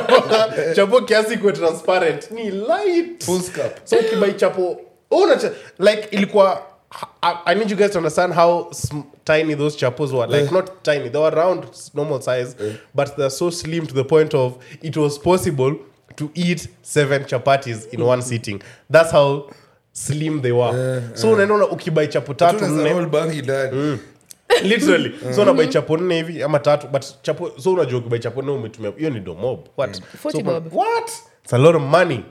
[0.76, 2.32] Chapo kiasi kuwe transparent.
[2.32, 3.24] Ni light.
[3.24, 3.78] Full scap.
[3.84, 6.62] so kibai chapo una cha, like ilikuwa
[7.22, 10.28] I, I need you guys to understand how sm- tiny those chapos were.
[10.28, 12.56] Like not tiny they were round, normal size
[12.96, 15.76] but they're so slim to the point of it was possible
[16.16, 18.62] to eat seven chapatis in one sitting.
[18.90, 19.50] That's how
[19.94, 21.04] slim they were.
[21.14, 24.00] So unaenda ukibai chapo tatu nne.
[24.64, 25.14] Literally.
[25.36, 28.92] So unabai chapo nne hivi ama tatu but chapo so unajua ukibai chapo nne umetumia
[28.98, 30.02] hiyo ni domob what?
[30.26, 30.74] 40 so, bob.
[30.74, 31.12] what?
[31.44, 32.24] It's a lot of money.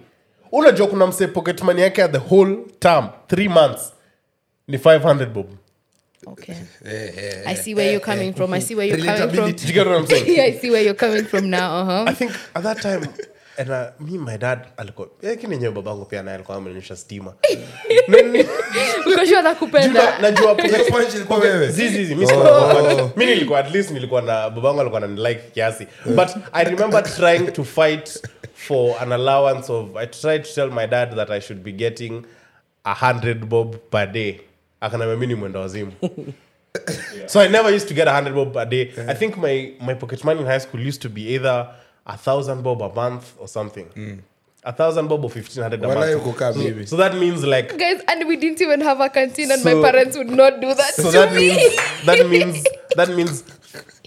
[0.53, 3.93] Unajua kuna mse pocket money yake ya the whole term three months
[4.69, 5.47] ni 500 bob.
[6.27, 6.55] Okay.
[6.85, 8.53] Eh, eh, i see where you're coming from.
[8.53, 9.53] I see where you're coming from.
[9.53, 10.37] Do you get what I'm saying?
[10.37, 12.05] yeah, i see where you're coming from now uh-huh.
[12.09, 13.03] I think at that time
[13.59, 17.35] and uh, me my dad alikuwa lakini babangu pia naye alikuwa amenyesha stima.
[18.09, 18.41] Nini-
[19.07, 20.31] Uko sure Juu anakupenda na-
[22.17, 23.17] mi sikuwa na punch.
[23.17, 25.87] mi nilikuwa at least nilikuwa na babangu alikuwa nanilike kiasi.
[26.07, 28.23] But i remember trying to fight
[28.55, 32.23] for an allowance of i tried to tell my dad that i should be getting
[32.85, 34.41] a hundred bob per day.
[34.81, 35.93] Akanambia mi ni mwenda wazimu.
[37.27, 38.93] So i never used to get a hundred bob per day.
[39.09, 41.67] I think my, my pocket money in high school used to be either
[42.09, 44.23] a thousand bob a month or something.
[44.65, 46.23] A thousand bob or fifteen hundred a month.
[46.57, 49.75] so, so that means like guys and we didn't even have a canteen and my
[49.75, 51.49] parents would not do that so to that me.
[51.49, 52.65] means that means
[52.97, 53.45] that means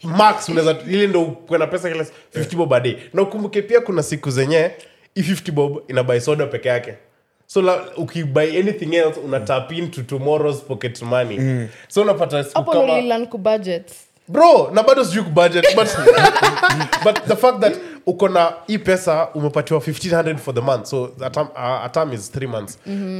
[0.04, 2.98] max unaweza ili ndo kwena pesa kila 50 bob a day.
[3.14, 4.72] Na ukumbuke pia kuna siku zenye
[5.16, 6.94] i 50 bob inabai soda peke yake.
[7.48, 11.68] So la, ukibuy anything else una tap into tomorrow's pocket money.
[11.88, 13.92] So unapata siku hapo kama nililan kubudget.
[14.28, 15.88] Bro na bado sijui kubudget but,
[17.04, 17.74] but the fact that
[18.06, 20.86] uko na hii pesa umepatiwa 1500 for the month.
[20.86, 22.78] So a term, uh, a term is three months.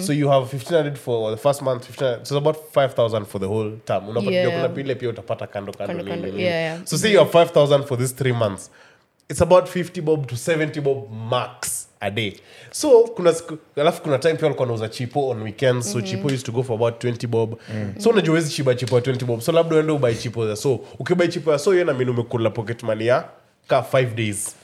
[0.08, 3.48] So you have 1500 for the first month 1500 so it's about 5000 for the
[3.48, 4.10] whole term.
[4.10, 4.70] Unapata Yeah.
[4.74, 6.80] pile pia utapata kando kando Kando, yeah, yeah.
[6.86, 8.70] so say you have 5000 for these three months
[9.30, 12.34] it's about 50 bob to 70 bob max a day.
[12.72, 13.34] So kuna
[13.76, 15.92] alafu kuna time pia walikuwa nauza chipo on weekends.
[15.92, 17.56] So chipo used to go for about 20 bob.
[17.98, 19.40] So unajua wezi chiba chipo ya 20 bob.
[19.42, 22.84] So labda uende ubai chipo ya so ukibai chipo ya so hiyo namini umekula pocket
[22.84, 23.24] money ya
[23.68, 24.56] ka 5 days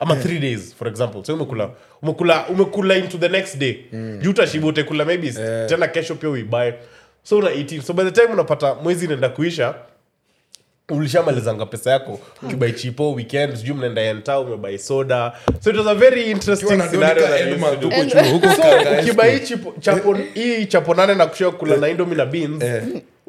[0.00, 1.24] ama 3 days for example.
[1.24, 1.70] So umekula
[2.02, 3.76] umekula umekula into the next day.
[3.92, 4.20] Mm.
[4.28, 5.32] utashiba utekula maybe
[5.68, 6.74] tena kesho pia uibae
[7.22, 9.74] so una 18 so by the time unapata mwezi inaenda kuisha
[10.90, 12.20] ulishamalizanga pesa yako.
[12.42, 15.32] Ukibai chipo weekend sijui mnaenda enta umebai soda.
[15.60, 16.80] So it was a very interesting
[19.00, 19.40] ukibai
[19.80, 22.62] chapo hii chapo nane na kushia kula na indomi na beans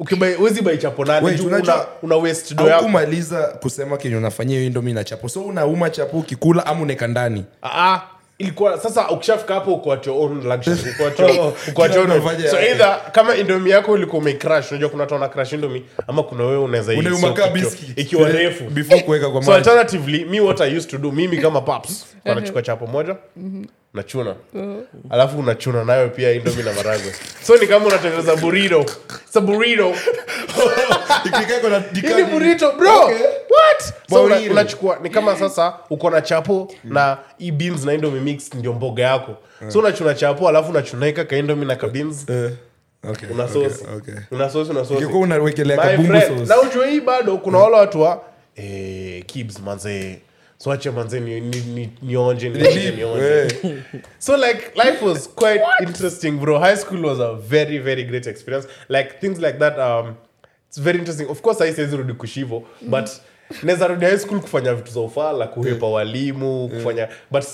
[0.00, 2.76] ukibai wezi bai chapo nane Wait, juu unajua- una, una waste do yako.
[2.76, 5.28] aukumaliza kusema kenye unafanyia hiyo indomi na chapo.
[5.28, 7.44] So unauma chapo ukikula ama uneka ndani.
[7.62, 8.00] Ah,
[8.38, 12.10] ilikuwa sasa ukishafika hapo uko at your own luxury uko at your, uko at your
[12.10, 12.22] own.
[12.50, 16.58] so either kama indomi yako ilikuwa umecrash unajua kuna tona crash indomi ama kuna wewe
[16.58, 17.34] unaweza ikiwa-
[17.96, 18.64] ikiwa Eh, refu.
[18.64, 22.62] before kuweka kwa so alternatively me what i used to do mimi kama paps wanachukua
[22.62, 23.16] chapo moja
[23.94, 24.34] nachuna
[25.10, 28.80] alafu unachuna nayo pia indomi na maragwe so ni kama unatengeneza burrito.
[28.80, 29.88] It's a burrito.
[31.24, 32.24] Ikikaa iko ni dikani.
[32.24, 33.02] burrito bro.
[33.02, 33.16] Okay.
[33.50, 33.94] what?
[34.10, 37.50] So una- ni kama sasa uko na chapo na hii
[37.84, 39.36] na indomi mix ndio mboga yako.
[39.68, 42.28] So unachuna chapo alafu unachunaika ka indomi na ka beans.
[42.28, 42.50] Eh,
[43.10, 44.14] okay, una okay, okay.
[46.86, 48.22] hii bado kuna wale watu wa
[48.56, 50.18] eh, kibs manze
[50.62, 52.48] so ache manze ni- ni- ni- nionje
[53.24, 53.76] Eh,
[54.18, 56.58] so like life was quite interesting bro.
[56.58, 58.68] High school was a very very great experience.
[58.88, 60.14] Like things like that um
[60.68, 61.28] it's very interesting.
[61.30, 63.08] Of course i says rudi kushivo but
[63.62, 67.44] naweza rudi high school kufanya vitu za ufala kuhepa walimu kufanya but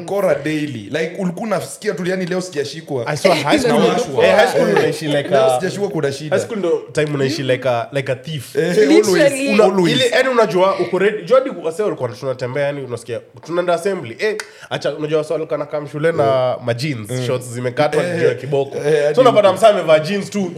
[0.00, 0.78] mkora daily.
[0.90, 3.06] Like ulikuwa unasikia tu yani leo sijashikwa.
[3.06, 4.26] I swear high school, Nawashwa.
[4.26, 4.36] eh,
[5.60, 7.42] sijashikwa kuna high shida school ndo time unaishi
[8.58, 8.76] Eh,
[10.44, 10.78] unajua
[12.14, 14.16] tunatembea yani unasikia tunaenda assembly.
[14.18, 14.36] Eh
[14.70, 15.34] acha unajua wase
[15.66, 16.74] kam shule na ma
[17.10, 17.26] mm.
[17.26, 18.78] shorts zimekatwa Eh, juu ya kiboko.
[18.78, 20.52] Eh, so unapata msaa amevaa jeans tu.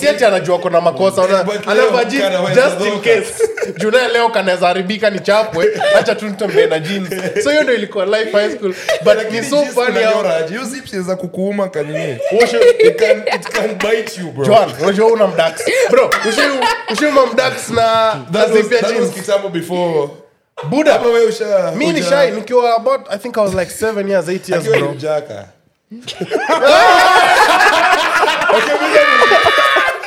[0.00, 1.24] Siati anajua kuna makosa
[1.66, 3.48] anavaa jeans just in case.
[3.78, 5.66] Juu naye leo kanaweza haribika ni chapwe
[5.98, 7.08] acha tu nitembee na jeans.
[7.44, 8.74] So hiyo ndio ilikuwa life high school.
[9.04, 10.22] But ni so funny how.
[10.48, 14.44] Hiyo zips inaweza kukuuma kanini Ushe- it can, it can bite you bro.
[14.46, 15.60] John unajua una mdax
[15.90, 16.10] bro
[16.92, 20.08] ushiuma mdax na that was, that was kitambo before.
[20.68, 21.00] Buda
[21.76, 24.92] mi ni shy nikiwa about i think i was like 7 years 8 years bro.
[24.92, 25.44] mjaka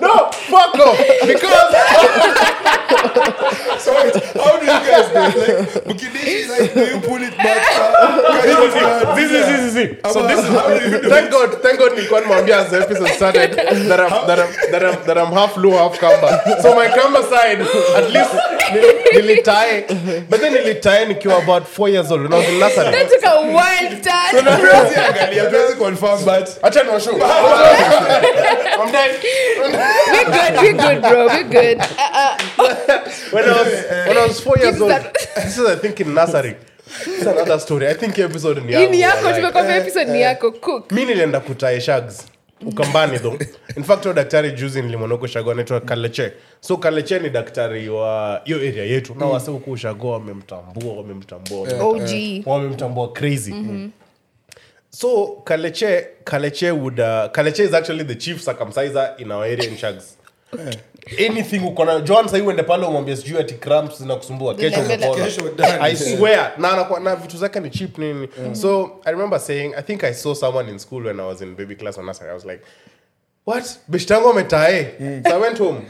[0.00, 0.98] no fuck off.
[1.26, 1.74] Because
[3.84, 5.36] so wait, how do you guys do it?
[5.42, 7.56] like Bukinishi, like do you pull it back?
[7.56, 9.14] That?
[9.16, 10.06] this is this is it.
[10.12, 12.76] So this is how do you do thank god thank god nilikuwa nimwambia as the
[12.80, 16.74] episode started that i'm that i'm that i'm, that I'm half low half kamba so
[16.74, 17.60] my kamba side
[17.96, 18.30] at least
[19.14, 19.84] nilitae.
[20.30, 22.90] But then nilitae nikiwa about four years old when i was in nursery.
[22.90, 24.44] That took a wild turn.
[24.44, 27.14] Hatuwezi angalia, hatuwezi confirm, but acha niwashow
[28.84, 29.14] i'm dead
[30.12, 30.52] We're good.
[30.62, 31.26] We're good, bro.
[31.26, 31.78] We're good.
[31.80, 32.36] Uh,
[33.30, 33.72] when I was
[34.08, 34.92] when I was four years old.
[35.44, 36.56] This is I think in nursery.
[37.06, 37.86] It's another story.
[37.88, 38.90] I think episode ni yako.
[38.90, 39.36] ni yako like.
[39.40, 42.26] tumekwambia episode ni yako cook Mi nilienda kutae shags
[42.66, 43.38] ukambani tho
[43.76, 46.32] In fact, huyo daktari juzi nilimwona huko Ushago anaitwa Kaleche.
[46.60, 49.14] So Kaleche ni daktari wa hiyo area yetu.
[49.18, 51.68] Na wase huko Ushago wamemtambua, wamemtambua.
[51.80, 52.10] OG.
[52.46, 53.54] Wamemtambua crazy.
[54.94, 59.76] So Kaleche Kaleche would uh, Kaleche is actually the chief circumciser in our area in
[59.76, 60.16] Shags.
[61.18, 65.80] anything uko na John sahii uende pale umwambie sijui ati cramps zinakusumbua kesho umepona.
[65.80, 68.28] I swear na anakuwa na vitu zake ni cheap nini.
[68.52, 71.54] So I remember saying I think I saw someone in school when I was in
[71.54, 72.30] baby class on nursery.
[72.30, 72.62] I was like
[73.44, 73.78] what?
[73.90, 75.24] Beshtangu ametae?
[75.28, 75.86] So I went home.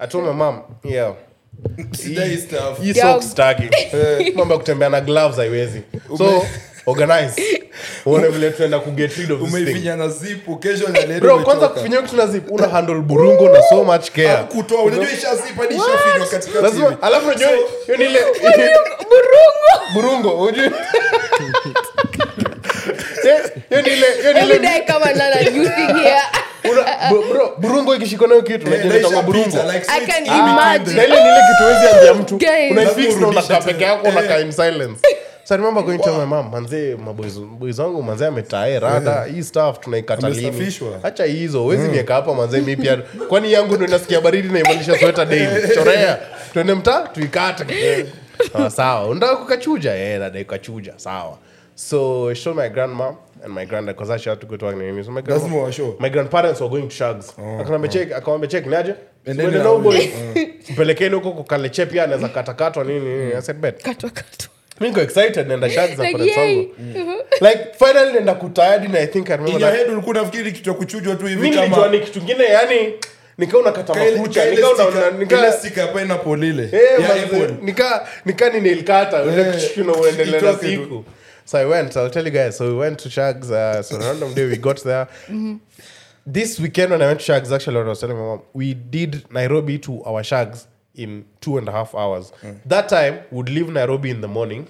[0.00, 1.14] I told my mom yeah.
[2.82, 3.62] Hii socks staki
[4.36, 5.82] mambo ya kutembea na gloves haiwezi.
[6.18, 6.42] So
[6.90, 7.42] organize.
[8.06, 9.44] Uone vile tunaenda ku rid of this thing.
[9.44, 12.50] Umeifinya na zipu kesho naleta bro kwanza kufinya kitu na zip.
[12.50, 14.44] Una handle burungo na so much care.
[14.48, 17.48] Kutoa unajua ishazipa hadi ishafinywa katikati lazima alafu unajua
[17.86, 18.20] hiyo ni ile
[19.94, 20.70] burungo unajua
[23.24, 26.02] Eh, hiyo ni ile hiyo ni Every ile day come and learn a new thing
[26.02, 26.20] here.
[26.70, 29.98] Una- bu- bro burungo ikishika nayo kitu Eh, unajua na inaitwa burungo ishapita, like, I
[29.98, 30.96] it's can in between imagine.
[30.96, 32.36] na ile ni ile kitu huwezi ambia mtu.
[32.36, 32.70] Guys.
[32.70, 34.12] unaifix na unakaa peke yako Eh.
[34.16, 35.00] unakaa in silence
[35.50, 39.80] so I remember going to my mom manze maboys wangu manze ametae rada hii stuff
[39.80, 40.46] tunaikata lini?
[40.48, 41.04] Amesafishwa.
[41.04, 42.96] acha hizo huwezi niweka hapa manze mi pia
[43.28, 45.68] kwani yangu ndo inasikia baridi na sweta daily?
[45.74, 46.18] Chorea.
[46.52, 48.06] Twende mtaa tuikate.
[48.54, 49.08] Ah, sawa.
[49.08, 49.94] Unataka kukachuja?
[49.94, 51.38] Eh nadai kukachuja sawa.
[51.74, 53.12] So I showed my grandma
[53.44, 55.62] and my granddad because I had to go to work nini so my grandma, Lazima
[55.62, 55.96] washow.
[56.00, 57.32] my grandparents were going to shags.
[57.60, 59.82] Akanambia check akamwambia check niaje Endeni Mwende na na huyu.
[59.82, 60.08] boy
[60.70, 63.32] mpelekeni huko kukaleche pia anaweza katakatwa nini nini.
[63.34, 63.82] I said bet.
[63.82, 64.59] Katwa, katwa.
[64.80, 66.56] Mi niko excited naenda shags na Like, parents yay.
[66.56, 66.74] wangu
[67.40, 71.14] like finally naenda kutayadi na i think i remember that ulikuwa unafikiri kitu cha kuchujwa
[71.16, 72.94] tu hivi mi nilijua kama ni kitu ngine yani
[73.38, 76.62] nikaa unakata makucha nikaa una- nikaa ile sticker ya pineapple ile.
[76.62, 77.54] Eh, Ya manze, apple.
[77.62, 80.82] nika nika ni nail cutter ule Eh, kushikina uendelee na itoke tu.
[80.82, 81.04] siku
[81.44, 84.34] so i went i'll tell you guys so we went to shags uh, so random
[84.34, 85.06] day we got there
[86.32, 88.74] this weekend when i went to shags actually what i was telling my mom we
[88.74, 92.32] did nairobi to our shags in two and a half hours.
[92.68, 94.64] That time would leave nairobi in the morning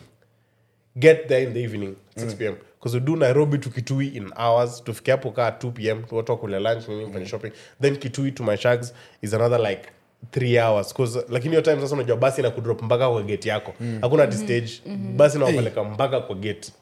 [0.98, 4.82] get there in the evening 6 pm because we do nairobi to kitui in hours.
[4.84, 7.26] Tufike hapo kaa 2 pm watu wakule lunch nini mm.
[7.26, 7.52] shopping.
[7.80, 9.82] Then kitui to my shags is another like
[10.30, 10.94] three hours.
[10.94, 13.74] 'Cause- lakini hiyo time sasa unajua basi na kudrop mpaka kwa gate yako.
[14.00, 14.70] Hakuna ati stage.
[15.16, 16.72] Basi nawapeleka mpaka kwa gate.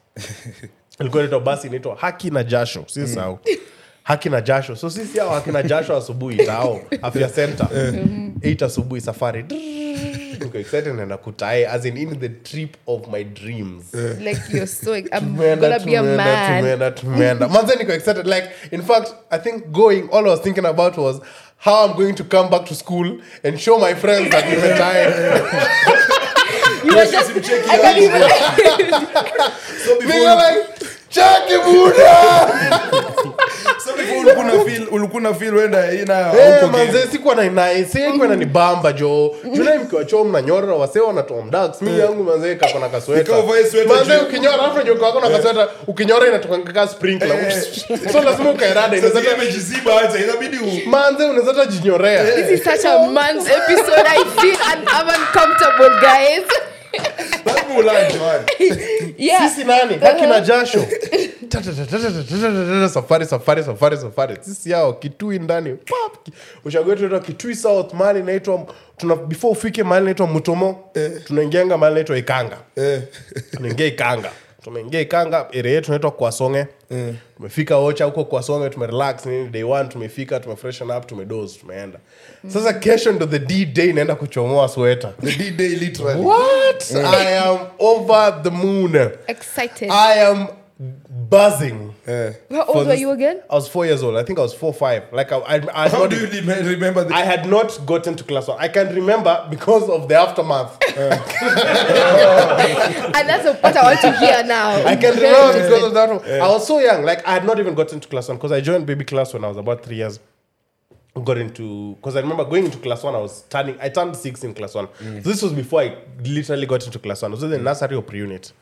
[0.99, 2.83] Ilikuwa inaitwa basi inaitwa haki na jasho.
[2.87, 3.39] Si sau
[4.09, 4.75] haki na jasho.
[4.75, 7.67] So sisi hao haki na jasho asubuhi tao afya center.
[7.67, 9.43] 8 asubuhi safari.
[10.95, 13.93] Naenda kutae as in in the trip of my dreams.
[13.93, 16.63] Like you're so i'm gonna be a man.
[16.63, 17.47] tumeenda, tumeenda.
[17.47, 18.25] manze niko excited.
[18.27, 21.21] Like in fact i think going all i was thinking about was
[21.57, 25.05] how i'm going to come back to school and show my friends that nimetae
[26.85, 27.29] you were just
[27.69, 28.21] i can't even
[29.99, 32.47] Niko like chaki buda
[33.85, 37.11] So before ulikuwa una feel- ulikuwa una feel wenda ina Eh, huko manze game.
[37.11, 37.43] sikuwa na
[38.27, 39.35] na nibamba jo.
[39.53, 42.89] Juna mkiwa choo mnanyora wase wanatoa mdax mi yangu manze kako na
[44.21, 46.57] ukinyora najua kako na kasweta ukinyora inatoka
[48.11, 48.97] so lazima ukaerada
[50.85, 51.25] manze
[51.65, 52.23] jinyorea.
[52.35, 56.43] This is such a man's episode i feel un- i'm uncomfortable guys
[57.85, 58.25] lazima
[59.65, 59.95] nani?
[59.97, 60.85] Haki na jasho.
[62.93, 64.37] Safari safari safari safari.
[64.41, 65.77] Sisi yao kitui ndani.
[67.25, 68.65] Kitui south mali naitwa
[68.97, 70.91] tuna before ufike mali naitwa mutomo
[71.27, 72.57] tunaingianga mali naitwa ikanga.
[72.75, 73.01] Eh.
[73.51, 74.31] tunaingia ikanga
[74.63, 76.65] tumeingia ikanga area yetu naitwa kwasonge.
[77.37, 81.99] Tumefika ocha huko kwasonge tumerelax nini day one tumefika tumefreshen up tumedose tumeenda.
[82.47, 86.21] Sasa kesho ndo the d day inaenda kuchomoa sweta The literally.
[86.21, 86.91] what?
[86.95, 88.95] I am over the moon.
[89.27, 89.91] Excited.
[89.91, 90.47] I am
[91.29, 91.93] buzzing.
[92.07, 92.33] Eh.
[92.49, 94.15] how old were this- you again I was four years old.
[94.17, 95.03] I think I was four, five.
[95.13, 97.79] Like I, I, I, had How not do you even- remember the I had not
[97.85, 98.57] gotten to class one.
[98.59, 100.77] I can remember because of the aftermath.
[103.15, 106.09] and that's what i want to hear now I can Very remember because of that.
[106.41, 107.03] I was so young.
[107.03, 109.43] Like I had not even gotten to class one because I joined baby class when
[109.43, 110.19] I was about three years.
[111.23, 113.13] Got into because I remember going into class one.
[113.15, 113.77] I was turning.
[113.81, 114.87] I turned six in class one.
[114.99, 117.31] So this was before I literally got into class one.
[117.31, 118.53] It was in the nursery or pre-unit.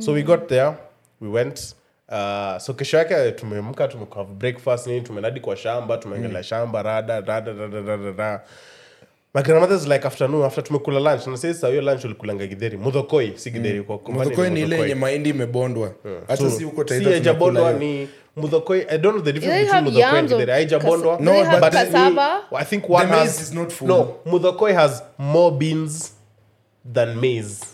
[0.00, 0.78] So we got there.
[1.20, 1.74] We went.
[2.10, 3.88] Uh, so kesho yake tumeamka
[4.38, 8.40] breakfast nini tumenadi kwa shamba tumeangalia shamba rada rada rada rada rada.
[9.34, 11.26] My grandmother's like afternoon after tumekula lunch.
[11.26, 14.94] Na sasa hiyo lunch ulikulanga gidheri mudhokoi si gidheri kwa kumbani Mudhokoi ni ile yenye
[14.94, 15.92] mahindi imebondwa.
[16.28, 19.64] Hata So, si huko si Taita haijabondwa tunakula ni mudhokoi i don't know the difference
[19.64, 20.52] between mudhokoi and yams githeri.
[20.52, 22.40] haijabondwa do but cassava?
[22.56, 23.88] i think one The maize has is not full.
[23.88, 26.14] no mudhokoi has more beans
[26.92, 27.64] than maize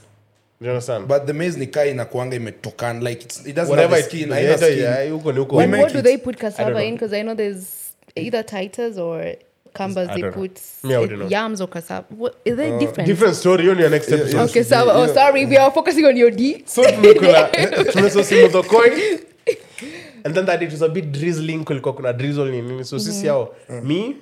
[0.60, 4.30] but the maize ni kaa inakuanga imetokana like it's, it doesn't whatever have a skin,
[4.30, 4.78] yeah, skin.
[4.78, 5.56] yeah, huko ni huko.
[5.56, 6.04] We And make what do it.
[6.04, 6.94] they put cassava in?
[6.94, 9.34] Because I know there's either Titus or
[9.74, 10.32] Kambas they don't know.
[10.32, 11.28] put Me, I wouldn't know.
[11.28, 12.06] yams or cassava.
[12.08, 13.06] What, is they different?
[13.06, 13.62] different story.
[13.64, 14.50] Hiyo ni your next episode.
[14.50, 16.62] Okay, so oh, sorry, we are focusing on your D.
[16.66, 17.50] so tumekula.
[17.92, 19.24] Tumesosi
[20.24, 21.64] and then that it was a bit drizzling.
[21.64, 22.84] Kulikuwa kuna drizzle ni nini.
[22.84, 24.16] So sisi hao me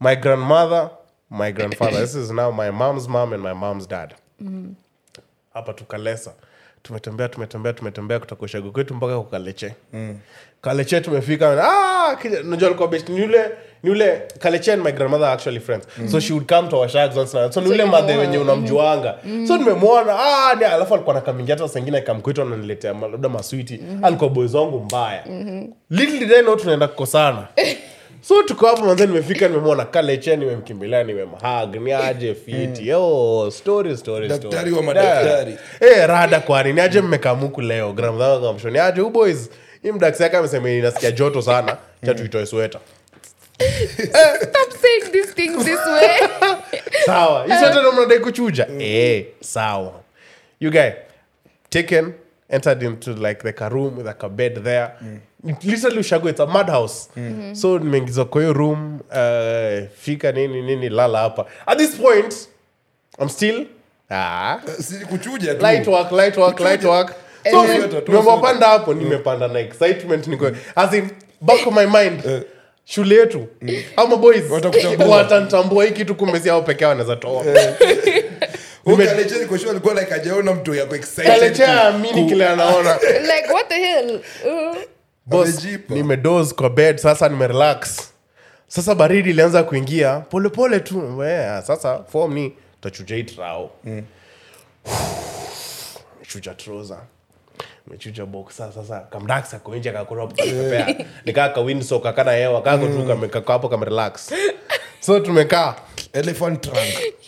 [0.00, 0.90] my grandmother
[1.30, 2.00] my grandfather.
[2.00, 4.14] This is now my mom's mom and my mom's dad
[5.58, 6.32] hapa tukalesa.
[6.82, 9.74] Tumetembea tumetembea tumetembea kutoka ushago kwetu mpaka kukaleche
[10.60, 11.00] kaleche.
[11.00, 12.16] Tumefika ah,
[12.66, 13.50] alikuwa best ni yule
[13.82, 15.86] ni yule kaleche and my grandmother are actually friends.
[16.10, 18.38] So she would come to our shags once in a so ni yule madhe wenye
[18.38, 19.14] unamjuanga.
[19.48, 24.30] So nimemwona ah, ni alafu alikuwa nakamingia hata sengine kamkwetu ananiletea ma- labda maswiti alikuwa
[24.30, 25.24] boys wangu mbaya.
[25.90, 27.46] Little did I know tunaenda kukosana
[28.28, 32.88] so tuko hapo manze nimefika nimemwona kaleche nimemkimbilia nimemhag ni aje fiti?
[32.88, 34.72] Yo story story Daktari story.
[34.72, 35.58] wa madaktari.
[35.80, 36.72] Eh, rada kwani?
[36.72, 39.50] Ni aje mmekamuku leo gramdhakamsho ni aje uboys
[39.82, 42.78] hii mdaksi yake amesema inasikia joto sana cha tuitoe sweta
[44.42, 46.18] Stop saying these things this way.
[47.06, 47.44] sawa.
[47.44, 48.66] Hii sweta ndo mnadai kuchuja?
[48.78, 49.92] Eh sawa.
[50.60, 50.90] You guy
[51.70, 52.12] taken
[52.50, 54.90] entered into like like a room with like a bed there.
[55.64, 57.08] Literally ushago it's a madhouse.
[57.52, 61.46] So nimeingizwa kwa hiyo room uh, fika nini nini lala hapa.
[61.66, 62.34] At this point
[63.20, 63.66] i'm still
[64.10, 64.58] ah,
[65.10, 65.62] kuchuja tu.
[65.62, 67.14] light work light work light work.
[67.50, 72.22] So sweta, toa nimepanda hapo nimepanda na excitement niko as in back of my mind
[72.84, 73.46] shule yetu.
[73.96, 75.06] Ama boys Watakutambua.
[75.16, 77.44] watanitambua hii kitu kumbe si hao peke yao wanaweza toa
[79.70, 80.14] Alikuwa like
[80.54, 80.94] mtu yako
[82.28, 82.90] kile anaona.
[83.54, 84.20] What the hell?
[84.46, 84.76] Uh,
[85.26, 85.94] boss Amejipa.
[86.54, 88.12] kwa bed sasa nimerelax.
[88.68, 90.20] Sasa baridi ilianza kuingia.
[90.20, 94.04] Polepole tu Wea, sasa form ni tachuja itrao trao.
[96.20, 96.98] Mechuja troza
[97.90, 99.90] mechuja boxa sasa kamdax ako nje
[101.24, 104.32] nikaa kawinsok akana hewa kako tu kamekako kamerelax
[105.00, 105.74] so tumekaa.
[106.12, 106.78] Elephant trunk.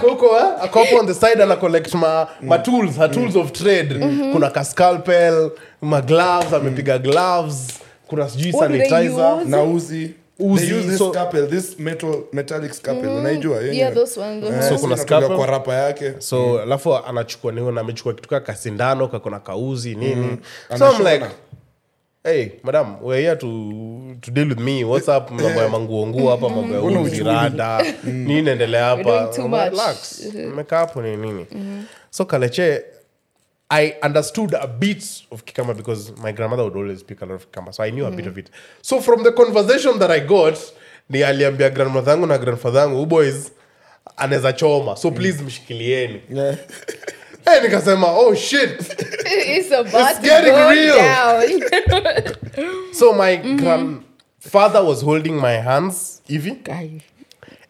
[0.00, 3.98] Huko eh, on the side ana collect ma, ma tools her tools of trade.
[4.32, 5.50] Kuna kascalpel
[5.80, 7.68] ma gloves amepiga gloves
[8.08, 10.14] kuna sijui sanitizer na uzi.
[10.38, 13.60] Uzi, they use this so- scalpel, this metal metallic scalpel unaijua?
[13.62, 14.44] Yenye- yeah those ones.
[14.44, 15.36] So so kuna kuna scalpel.
[15.36, 16.12] kwa rapa yake.
[16.18, 20.38] So alafu anachukua niona amechukua kitu kaa kasindano kakona kauzi nini.
[20.78, 21.26] So I'm like
[22.24, 24.84] hey madam we're here to, to deal with me.
[24.84, 25.30] What's up?
[25.30, 27.94] Mambo ya manguonguo hapa mambo ya uzi rada.
[28.04, 29.30] Nini naendelea hapa?
[29.70, 30.20] relax.
[30.34, 31.46] Nimekaa hapo ni nini?
[32.10, 32.84] So kaleche
[33.70, 37.50] I understood a bit of Kikamba because my grandmother would always speak a lot of
[37.50, 38.50] Kikamba, so I knew a bit of it.
[38.82, 40.58] So from the conversation that I got,
[41.08, 43.52] ni aliambia grandmother yangu na grandfather yangu, "Huyu boys
[44.16, 46.20] anaweza choma, so please mshikilieni.
[46.30, 46.56] Yeah.
[47.46, 48.70] Eh, nikasema oh shit.
[49.56, 50.96] it's about It's to getting go real.
[50.96, 51.42] down
[52.98, 57.00] So my grandfather was holding my hands hivi Guy.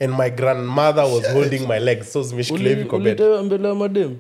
[0.01, 2.13] and my grandmother was holding my legs.
[2.13, 3.07] So zimeshikilia hivi kwa bed.
[3.21, 4.17] ulitewa mbele ya madem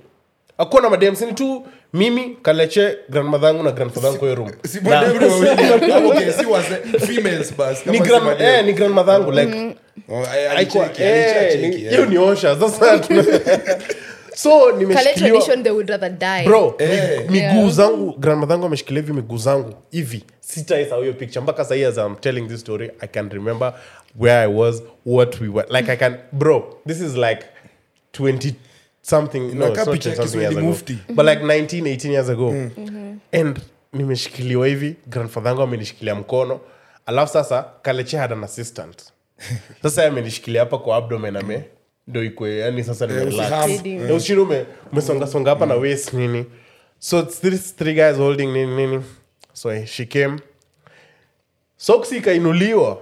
[0.58, 4.52] Akuwa na madem sini tu mimi kaleche grandmother yangu na grandfather yangu kwa hiyo room.
[4.68, 6.08] Si Na- madem ni wawili.
[6.08, 9.76] Okay, si wase- females bas, kama ni si grand, eh, ni grandmother yangu like
[10.08, 11.90] Oh, eh, alicheki, eh, alicheki, ni- eh.
[11.90, 13.24] hiyo ni osha sasa tuna-
[14.34, 16.44] so Kale nimeshikiliwa tradition they would rather die.
[16.44, 17.68] Bro Eh.
[17.70, 20.24] zangu grandmother yangu ameshikilia hivi miguu zangu hivi.
[20.40, 21.40] Sitaisa hiyo picture.
[21.40, 23.74] Mpaka sahii as i'm telling this story i can remember
[24.20, 25.68] where i was what we were.
[25.78, 27.44] Like i can bro this is like
[28.12, 28.54] 20
[29.02, 30.76] something no, 20 something years ago.
[31.08, 32.50] but like 19 18 years ago.
[33.32, 33.60] And
[33.92, 36.60] nimeshikiliwa hivi grandfather amenishikilia mkono.
[37.06, 39.02] Alafu sasa kalechehad an assistant.
[39.82, 41.64] Sasa amenishikilia hapa kwa abdomen ame
[42.06, 43.06] ndo ikwe yani sasa
[44.16, 46.44] ushindi ume- umesongasonga hapa na wes nini.
[46.98, 49.02] So it's these three guys holding nini nini.
[49.52, 50.38] So eh, she came.
[51.76, 52.98] Soksi ikainuliwa.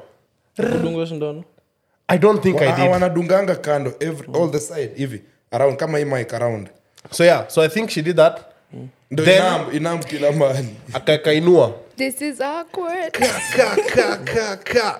[2.08, 2.90] I don't think well, i did.
[2.90, 5.22] wanadunganga kando every, all the side hivi
[5.52, 6.68] around kama hii mike around.
[7.10, 8.40] So yeah so i think she did that.
[9.10, 10.68] Ndo Then- inam, inam kila mahali.
[10.92, 13.12] akakainua this is awkward.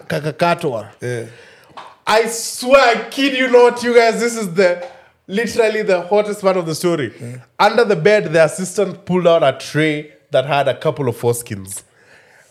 [0.07, 1.27] Kakakatwa Eh.
[2.11, 4.85] I swear, I kid you not, you guys, this is the
[5.29, 7.13] literally the hottest part of the story.
[7.59, 11.85] Under the bed, the assistant pulled out a tray that had a couple of foreskins.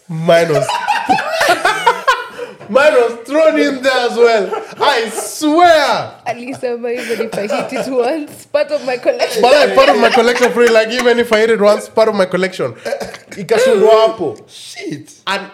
[0.07, 0.65] Mine was
[2.69, 4.49] mine was thrown in there as well.
[4.81, 6.21] I swear.
[6.25, 9.75] at least I'm even if I hit it once part of my collection But like
[9.75, 10.69] part of my collection free.
[10.69, 12.73] like even if I hit it once, part of my collection.
[12.73, 14.49] Ikashundwa hapo.
[14.49, 15.15] Shit.
[15.27, 15.51] And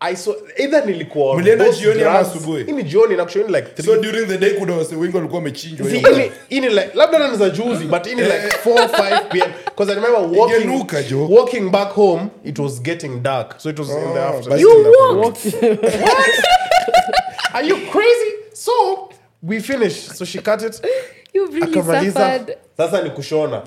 [0.00, 2.64] I saw either nilikuwa Mlienda jioni ama asubuhi?
[2.64, 5.38] Hii ni jioni na kushoni like 3 so during the day kuna wase wengi walikuwa
[5.38, 9.52] wamechinjwa hiyo ini, ini like labda nani za juzi but ini like 4 5 pm
[9.64, 11.28] because i remember walking Ingenuka, jo.
[11.28, 13.54] walking back home it was getting dark.
[13.60, 14.60] So it was in the afternoon.
[14.60, 15.54] you kuna- walked?
[17.54, 18.32] are you crazy?
[18.54, 19.08] So
[19.42, 20.14] we finished.
[20.16, 20.80] So she cut it.
[21.34, 22.12] You've really akamaliza.
[22.12, 22.56] suffered.
[22.76, 23.62] Sasa ni kushona.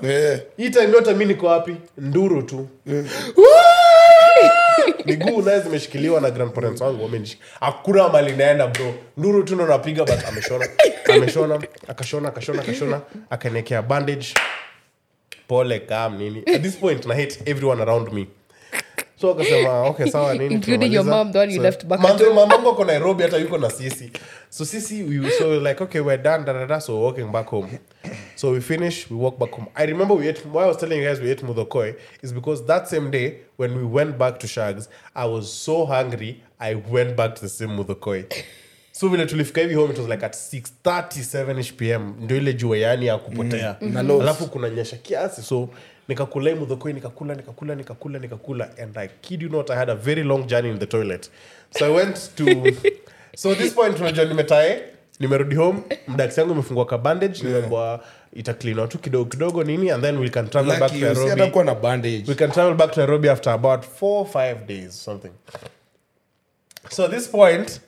[0.56, 1.76] Hii time yote mi niko wapi?
[1.98, 2.68] Nduru tu
[5.04, 8.94] miguu naye zimeshikiliwa na grandparents wangu wamenishi hakuna mali naenda bro.
[9.16, 10.68] Nduru tu napiga but ameshona.
[11.14, 14.26] Ameshona akashona akashona akashona akaenekea bandage.
[15.48, 16.42] Pole kam nini?
[16.54, 18.26] At this point na hate everyone around me
[19.22, 22.06] so akasema okay sawa nini Including your mom, the one you So, left back at
[22.06, 22.52] manze, home.
[22.68, 24.10] ako nairobi hata yuko na sisi.
[24.50, 27.78] So sisi we, so like okay we're done da, da, da, so walking back home.
[28.36, 29.68] So we finish we walk back home.
[29.76, 32.64] I remember we ate why i was telling you guys we ate mudokoi is because
[32.66, 37.16] that same day when we went back to shags i was so hungry i went
[37.16, 38.24] back to the same mudokoi.
[38.92, 43.06] So vile tulifika hivi home it was like at 637 pm ndio ile jua yani
[43.06, 43.76] ya kupotea.
[44.20, 45.68] Alafu kuna nyesha kiasi so
[46.12, 50.22] nikakula mudhokoi nikakula nikakula nikakula nikakula and i kid you not i had a very
[50.22, 51.30] long journey in the toilet
[51.78, 52.44] so i went to
[53.36, 54.82] so this point unajua nimetae
[55.20, 60.18] nimerudi home mdaksi yangu imefungua ka bandage nimeambwa itaklinwa tu kidogo kidogo nini and then
[60.18, 63.52] we can travel back to nairobi na bandage we can travel back to Nairobi after
[63.52, 65.32] about four five days, something.
[66.90, 67.80] So at this point,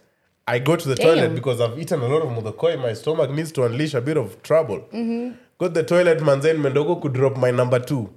[0.47, 1.07] I go to the Damn.
[1.07, 2.77] toilet because I've eaten a lot of mudokoi.
[2.77, 4.81] My stomach needs to unleash a bit of trouble.
[5.59, 8.13] Go to the toilet, manzen mendogo could drop my number two.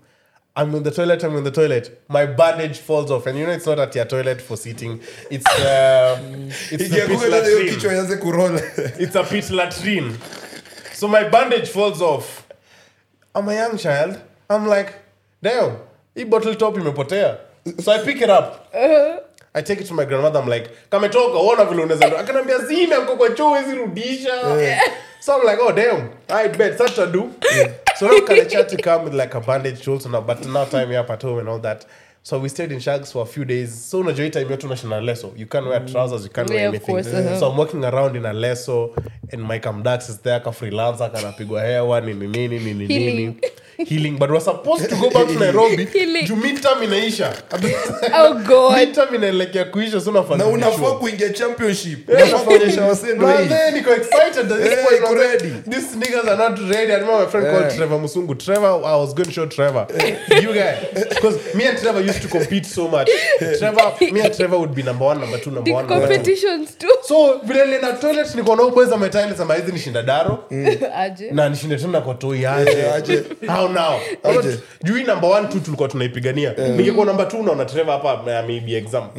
[0.55, 2.01] I'm in the toilet, I'm in the toilet.
[2.09, 3.27] My bandage falls off.
[3.27, 4.99] And you know it's not at your toilet for sitting.
[5.29, 6.19] It's uh,
[6.71, 8.59] it's the pit latrine.
[8.99, 10.17] It's a pit latrine.
[10.93, 12.47] So my bandage falls off.
[13.35, 14.19] I'm a young child.
[14.49, 14.95] I'm like,
[15.43, 15.77] damn,
[16.15, 17.39] he bottle top imepotea.
[17.79, 18.73] So I pick it up.
[19.57, 20.39] I take it to my grandmother.
[20.39, 22.17] I'm like, kametoka, uona vile unaweza ndo.
[22.17, 24.31] Akanambia zime amko kwa choo hizi rudisha.
[25.19, 27.31] So I'm like, oh damn, I bet such a do.
[27.97, 30.99] So now Kalecha to come with like a bandage also now, but now time here
[30.99, 31.85] up at home and all that.
[32.23, 33.89] So we stayed in Shags for a few days.
[33.91, 35.31] So unajua hii time yetu national leso.
[35.37, 36.95] You can't wear trousers, you can't wear Yeah, of anything.
[36.95, 37.39] course, uh-huh.
[37.39, 38.93] So I'm walking around in a leso
[39.33, 43.35] and my camdax is there ka freelancer kanapigwa hewa nini nini nini nini.
[43.85, 44.17] Healing.
[44.19, 46.25] but we're supposed to go back to nairobi Healing.
[46.27, 47.33] juu midterm inaisha
[48.23, 48.77] Oh God.
[48.77, 50.97] midterm inaelekea kuisha so nafanya na unafaa visual.
[50.99, 54.97] kuingia championship unafaa kuonyesha wasendo hii Man, niko excited at this Eh, point.
[55.03, 55.49] iko ready.
[55.69, 56.91] These niggas are not ready.
[56.91, 58.35] I remember my friend called Trevor Musungu.
[58.35, 59.87] Trevor, I was going to show Trevor.
[60.41, 60.75] you guy.
[61.09, 63.09] because me and Trevor used to compete so much.
[63.59, 66.13] Trevor, me and Trevor would be number one, number two, number The one, number two.
[66.13, 66.95] competitions too.
[67.03, 70.43] So vile nilienda toilet niko na boys za metaili ama hizi nishinda daro
[70.97, 71.31] Aje.
[71.31, 72.91] na nishinde tena kwa toi aje.
[72.91, 73.23] aje.
[73.67, 73.99] How now?
[74.23, 74.59] Aje.
[74.83, 76.53] Juu hii number one tu tulikuwa tunaipigania.
[76.53, 79.09] Ningekuwa number two unaona Trevor hapa maybe exam.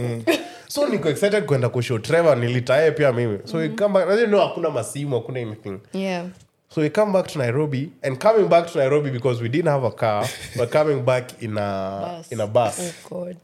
[0.69, 3.39] So niko excited kwenda kushow Trevor nilitae pia mimi.
[3.45, 4.09] So we come back.
[4.09, 5.79] I know hakuna masimu, hakuna anything.
[5.93, 6.27] Yeah.
[6.75, 9.85] So we come back to Nairobi and coming back to Nairobi because we didn't have
[9.87, 12.33] a car, we're coming back in a Bus.
[12.33, 12.79] in a bus.
[12.81, 13.37] Oh God.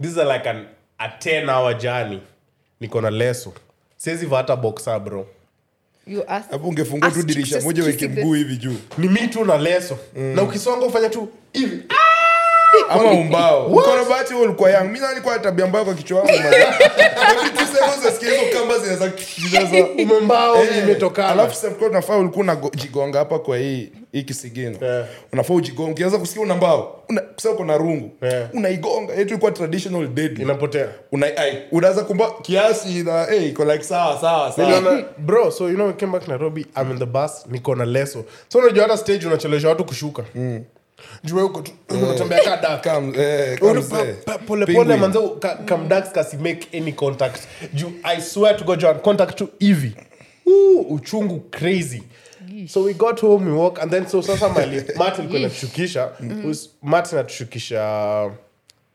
[0.00, 0.66] This is like an
[0.98, 2.20] a 10 hour journey.
[2.80, 3.52] Niko na leso.
[3.96, 5.26] Siwezi vaa hata boxer bro.
[6.06, 9.98] You hapo ungefungua tu dirisha moja weke mguu hivi juu Ni mi tu na leso.
[10.34, 11.82] Na ukisonga ufanya tu hivi.
[12.88, 13.66] Ama umbao.
[13.66, 14.84] Uko bahati wewe ulikuwa young.
[14.84, 16.52] Mimi nilikuwa tabia mbaya kwa kichwa wangu man.
[16.54, 19.12] every two seconds nasikia hizo kamba zinaweza
[19.50, 21.28] zinaweza Umembao imetokana.
[21.28, 24.78] alafu sasa kwa unafaa ulikuwa unajigonga hapa kwa hii hii kisigino.
[25.32, 27.02] Unafaa ujigonga ukianza kusikia una mbao.
[27.08, 28.10] Una sasa uko rungu.
[28.54, 29.14] Unaigonga.
[29.14, 30.88] Yetu ilikuwa traditional deadly inapotea.
[31.12, 31.26] una
[31.72, 35.02] unaanza kumba kiasi na iko like sawa sawa sawa.
[35.18, 38.24] Bro so you know we came back nairobi i'm in the bus niko na leso.
[38.48, 40.22] So unajua hata stage unachelewesha watu kushuka.
[40.34, 40.60] Juu
[41.44, 42.40] uko tu unatembea
[42.82, 43.58] Come, eh,
[44.96, 45.18] manze
[45.66, 47.42] kamdax kasi make any contact.
[47.74, 49.94] Juu i swear to god John, contact tu hivi.
[50.88, 52.02] Uchungu crazy.
[52.68, 56.10] So we got home we walk and then so sasa mali martin ilikuwa inatushukisha
[56.50, 58.30] Us- mat inatushukisha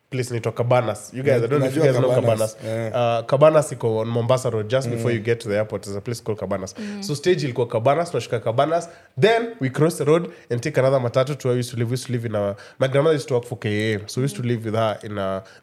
[0.10, 1.12] place naitwa cabanas.
[1.14, 3.22] You guys i don't know if you guys know Cabanas, cabanas.
[3.22, 6.02] uh, cabanas iko on mombasa road just before you get to the airport there's a
[6.02, 6.76] place called cabanas.
[7.02, 8.90] So stage ilikuwa cabanas tunashuka cabanas.
[9.22, 11.90] Then we cross the road and take another matatu to where we used to live.
[11.90, 14.24] We used to live in a my grandmother used to work for KA so we
[14.26, 15.16] used to live with her in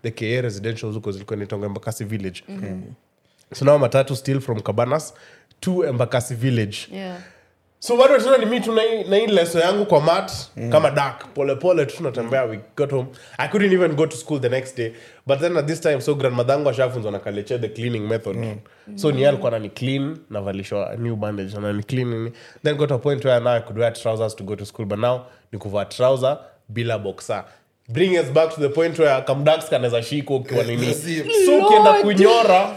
[0.03, 2.45] the KA residential huko zilikuwa inaitwa Embakasi village.
[3.55, 5.15] So now matatu still from cabanas
[5.61, 6.79] to Embakasi village.
[6.93, 7.17] Yeah.
[7.87, 10.33] So bado tena ni mi tu na hii- na hii leso yangu kwa mat
[10.73, 13.07] kama dak polepole tu tunatembea we got home.
[13.39, 14.93] I couldn't even go to school the next day.
[15.27, 18.37] But then at this time so grandmadhangu ashafunzwa na kaleche the cleaning method.
[18.97, 22.33] So ni alikuwa anani clean navalishwa new bandage anani clean nini.
[22.63, 24.87] Then got to a point where now i could wear trousers to go to school
[24.87, 25.21] but now
[25.53, 27.45] ni kuvaa trouser bila boxer.
[27.89, 30.95] Bring us back to the point where kamdax kanaweza shikwa ukiwa nini.
[30.95, 32.03] So ukienda Lord.
[32.03, 32.71] kunyora.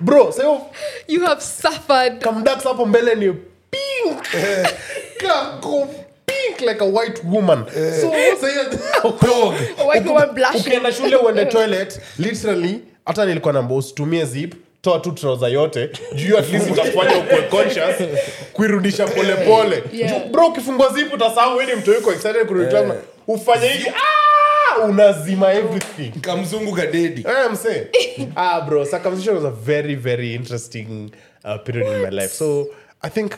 [0.00, 0.60] Bro sayo
[1.08, 2.18] You have suffered.
[2.22, 3.34] kamdax hapo mbele ni
[3.70, 4.22] pink.
[5.20, 5.86] Kako
[6.26, 7.64] pink like a white woman.
[8.00, 8.10] So
[10.06, 10.60] woman blushing.
[10.60, 16.38] ukienda shule uende toilet literally hata nilikuwa namba tumie zip toa tu trouser yote juu
[16.38, 17.96] at least itakufanya ukue conscious
[18.52, 20.28] kuirudisha polepole Yeah.
[20.30, 22.92] Bro ukifungua zip utasahau weni mtu yuko excited kurudi class,
[23.26, 26.20] ufanye hivi ah, unazima everything.
[26.20, 27.86] Kamzungu kadedi Eh, msee.
[28.36, 31.10] ah, bro, circumcision was a very, very interesting
[31.44, 32.34] uh, period in my life.
[32.34, 32.66] So
[33.06, 33.32] I think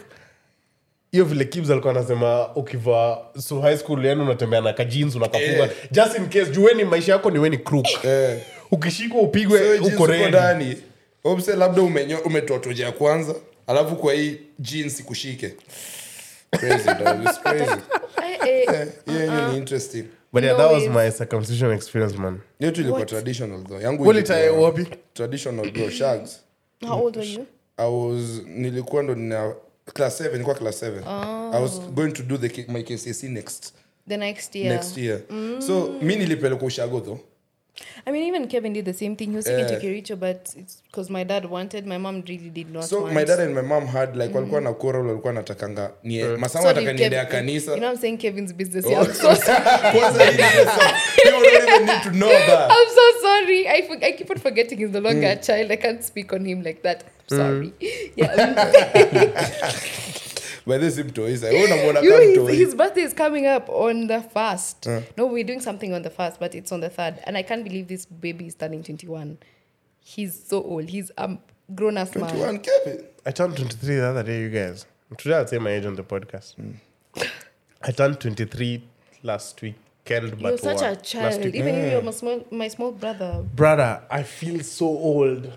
[1.12, 5.70] hiyo vile kibs alikuwa anasema ukivaa so high school yani unatembea na kajins unakafunga Eh.
[5.90, 8.38] just in case juweni maisha yako ni weni crook Eh.
[8.70, 10.76] ukishikwa upigwe So, uko ndani
[11.24, 13.34] omse labda umenyo- umetotoja ya kwanza
[13.66, 15.54] alafu kwa hii jeans kushike
[16.50, 17.22] Crazy, dog.
[17.24, 17.80] It's crazy.
[19.06, 21.12] Hiyo hiyo interesting but yeah No that was ways.
[21.12, 24.72] my circumcision experience man hiyo ilikuwa traditional though yangu ilikuwa
[25.14, 26.40] traditional bro shags
[26.86, 27.46] How old were you?
[27.78, 29.54] I was nilikuwa ndo nina
[29.94, 33.72] class 7 nilikuwa class 7 i was going to do the, my kcse next.
[34.08, 34.72] The next year.
[34.72, 35.20] next year.
[35.66, 37.18] So mi nilipelekwa ushago though
[38.06, 39.30] I mean, even Kevin did the same thing.
[39.30, 40.16] He was taken to Eh.
[40.16, 41.86] But it's because my dad wanted.
[41.86, 43.14] My mom really did not so want.
[43.14, 46.68] my dad and my mom had like walikuwa na coral walikuwa natakanga nie masama So
[46.70, 48.84] ataka Kev- kanisa You know, I'm saying Kevin's business.
[48.86, 48.90] Oh.
[48.90, 49.62] Yeah, I'm so sorry.
[51.16, 52.70] People don't even need to know that.
[52.76, 53.68] I'm so sorry.
[53.68, 55.70] I, for, I keep on forgetting he's no longer a child.
[55.70, 57.04] I can't speak on him like that.
[57.28, 57.72] Sorry.
[58.16, 59.72] Yeah.
[60.68, 61.48] By this mtoisa.
[61.48, 62.56] Wewe unamwona you kama know, his, mtoi.
[62.56, 64.86] his birthday is coming up on the first.
[65.16, 67.14] No, we're doing something on the first, but it's on the third.
[67.24, 69.38] And I can't believe this baby is turning 21.
[70.00, 70.84] He's so old.
[70.88, 71.38] He's a
[71.74, 72.30] grown ass man.
[72.30, 73.04] 21 Kevin.
[73.26, 74.86] i turned 23 the other day you guys
[75.18, 76.70] today i'll say my age on the podcast hmm.
[77.82, 78.82] i turned 23
[79.22, 79.74] last week
[80.10, 80.92] weekend but You're such what?
[80.92, 81.44] a child.
[81.44, 81.54] week.
[81.54, 82.06] Even if you're hmm.
[82.06, 83.44] my small, my small brother.
[83.54, 85.52] brother i feel so old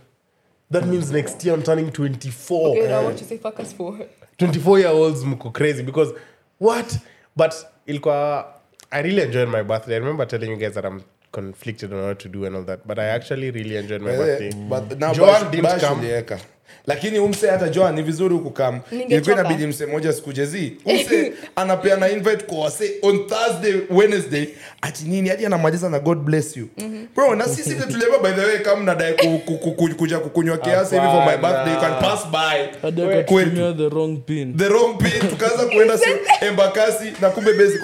[0.69, 3.05] that means next year i'm turning 24 Okay, now hmm.
[3.05, 3.99] what you say fuck us for?
[4.45, 6.13] 24 year olds mko crazy because
[6.59, 6.97] what?
[7.35, 7.53] But
[7.85, 8.47] ilikuwa
[8.91, 9.95] i really enjoyed my birthday.
[9.95, 11.01] I remember telling you guys that i'm
[11.31, 12.79] conflicted on what to do and all that.
[12.85, 14.51] But i actually really enjoyed my Eh, birthday.
[14.69, 16.01] but now Joan Bash- didn't Bash come.
[16.01, 16.39] ulieka.
[16.87, 22.43] lakini umse hata joan ni vizuri hukukam ilikuwa inabidi mse moja sikujezi umse anapeana invite
[22.43, 24.47] kwa wase on thursday wednesday.
[24.81, 26.67] Ati nini hadi anamaliza na god bless you.
[27.15, 30.19] Bro na sisi vile tuliambiwa by the way kama nadai ku- ku- ku- ku- kuja
[30.19, 32.81] kukunywa kiasi hivi for my birthday you can pass by.
[33.23, 33.73] Kwetu.
[33.77, 34.57] the wrong pin.
[34.57, 36.09] The wrong pin tukaanza kuenda si
[36.47, 37.83] embakasi na kumbe basic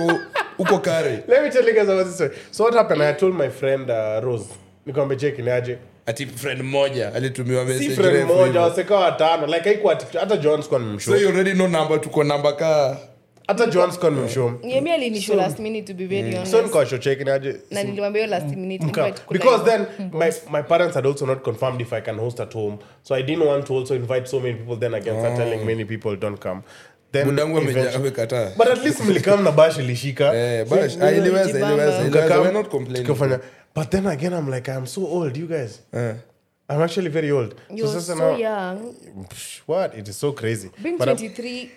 [0.59, 1.23] uko kare.
[1.27, 2.31] Let me tell you guys about this story.
[2.51, 3.01] So what happened?
[3.03, 4.45] I told my friend uh, rose.
[4.85, 8.61] Nikwambia cheki niaje ati friend moja alitumiwa si friend refu moja hivyo.
[8.61, 9.47] waseka watano.
[9.47, 12.97] Like haikuwa ati- hata john sikuwa so you already know number tuko namba ka.
[13.47, 16.51] Hata john sikuwa nimemshow Yemi alinisho last minute to be very honest.
[16.51, 20.31] so nikawashow cheki niaje na nilimwambia hiyo last minute Mka- invite kula because then my,
[20.51, 22.77] my parents had also not confirmed if I can host at home.
[23.03, 24.75] So I didn't want to also invite so many people.
[24.75, 26.61] Then again, start telling many people don't come.
[27.13, 27.57] Budangu
[27.95, 30.33] amekataa but at least mlikam na bash ilishika.
[30.35, 32.39] Eh, Bash, ah, iliweza, iliweza, iliweza.
[32.41, 33.07] We're not complaining.
[33.07, 33.39] tukafanya.
[33.75, 35.81] But then again, I'm like, I'm so old, you guys.
[35.93, 36.15] Eh.
[36.69, 37.55] I'm actually very old.
[37.69, 38.95] You're so young.
[39.29, 39.97] Psh, what?
[39.97, 40.69] It is so crazy.
[40.83, 41.71] being But I'm- 23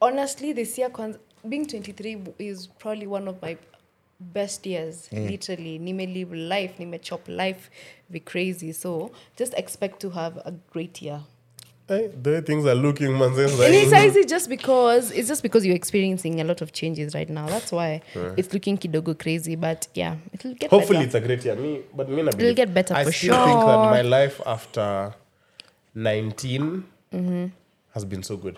[0.00, 1.18] honestly this year kwanza,
[1.48, 3.56] being 23 is probably one of my
[4.20, 7.70] best years literally nime live life nime chop life
[8.10, 11.20] be crazy so just expect to have a great year
[11.90, 13.34] eh, the way things are looking, man.
[13.34, 16.72] says and it's like- easy just because it's just because you're experiencing a lot of
[16.72, 18.00] changes right now that's why
[18.36, 21.06] it's looking kidogo crazy but yeah it'll get Hopefully, better.
[21.06, 21.56] it's a great year.
[21.56, 24.40] Me, but me, na It'll believe- get better I for still think that my life
[24.46, 25.14] after
[25.94, 27.46] 19 Mm-hmm.
[27.94, 28.56] has been so good.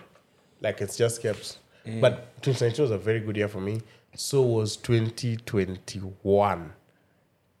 [0.61, 1.57] Like it's just kept.
[1.99, 3.81] But 2019 was a very good year for me.
[4.15, 6.71] So was 2021.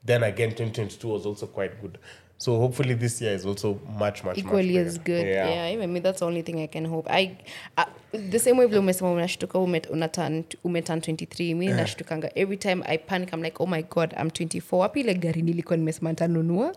[0.05, 1.97] Then again, 2022 was also quite good.
[2.43, 5.25] So hopefully this year is also much, much, equally much as good.
[5.25, 5.71] Yeah.
[5.73, 7.07] even me that's the only thing i can hope.
[7.09, 7.37] I
[7.77, 7.85] I
[8.31, 12.29] the same way vile umesema unashtuka umetan 23 mi nashtukanga.
[12.35, 15.77] Every time i panic i'm like oh my god i'm 24 wapi ile gari nilikuwa
[15.77, 16.75] nimesema ntanunua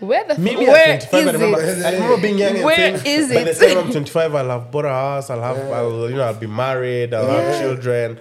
[0.00, 1.84] where the f- Maybe where at 25, I is remember, it?
[1.86, 4.86] I remember being young and saying, is by the time I'm 25, I'll have bought
[4.86, 8.18] a house, I'll have, I'll, you know, I'll be married, I'll have children.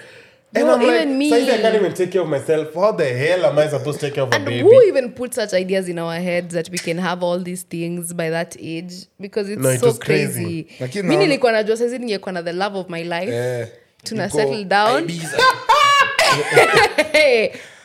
[0.56, 1.30] And No, I'm like, me.
[1.30, 4.06] so I can't even take care of myself, how the hell am I supposed to
[4.08, 4.62] take care of a baby?
[4.62, 8.14] who even put such ideas in our heads that we can have all these things
[8.14, 10.64] by that age because it's No, it so crazy.
[10.64, 13.68] crazy Lakini mi naona- nilikuwa najua saizi ningekuwa na the love of my life yeah.
[14.04, 15.10] Tuna iko settle down.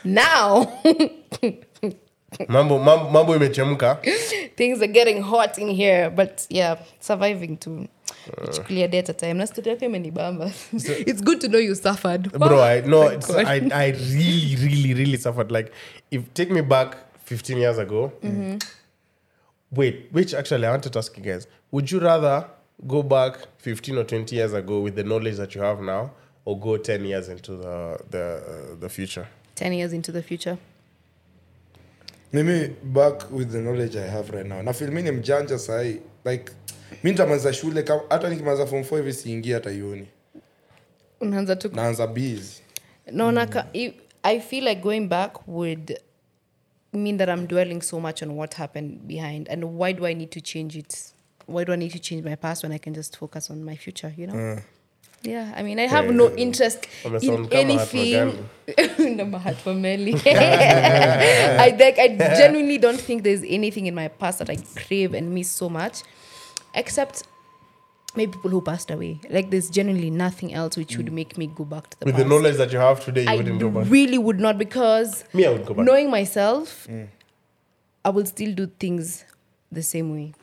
[0.03, 0.67] Now
[2.47, 3.97] mambo, mambo, mambo imechemka.
[4.55, 7.87] things are getting hot in here but yeah surviving to
[8.51, 9.33] chukulia day at time.
[9.37, 10.51] Na story yako imenibamba.
[11.07, 12.31] It's good to know you suffered.
[12.31, 13.01] Bro, I no.
[13.03, 15.51] I, I really, really, really suffered.
[15.51, 15.71] Like,
[16.11, 18.11] if take me back 15 years ago,
[19.71, 22.45] wait, which actually I wanted to ask you guys, would you rather
[22.87, 26.11] go back 15 or 20 years ago with the knowledge that you have now,
[26.45, 29.27] or go 10 years into the the uh, the future?
[29.55, 30.57] 10 years into the future.
[32.33, 34.61] Mimi back with the knowledge i have right now.
[34.61, 36.51] Na mi ni mjanja sahii like
[37.03, 40.07] mi nitamaliza shule hata nikimaliza form 4 hivi siingia hata ioni
[41.21, 42.61] unaanza tu naanza busy.
[43.11, 45.99] Naona ka- i i feel like going back would
[46.93, 49.49] mean that i'm dwelling so much on what happened behind.
[49.49, 50.93] And why do i need to change it?
[51.47, 53.75] Why do i need to change my past when i can just focus on my
[53.75, 54.57] future you know?
[55.23, 56.87] Yeah i mean i have no interest
[57.21, 58.33] in anything.
[59.17, 60.13] No Mahatma Meli.
[60.25, 65.33] I like I genuinely don't think there's anything in my past that I crave and
[65.33, 66.01] miss so much,
[66.73, 67.23] except
[68.15, 69.19] maybe people who passed away.
[69.29, 71.13] Like there's genuinely nothing else which would mm.
[71.13, 73.35] make me go back to the With the knowledge that you have today, you I
[73.37, 73.85] wouldn't go back.
[73.89, 75.85] really would not because Me, I would go back.
[75.85, 77.07] knowing myself, mm.
[78.03, 79.25] I would still do things
[79.71, 80.33] the same way.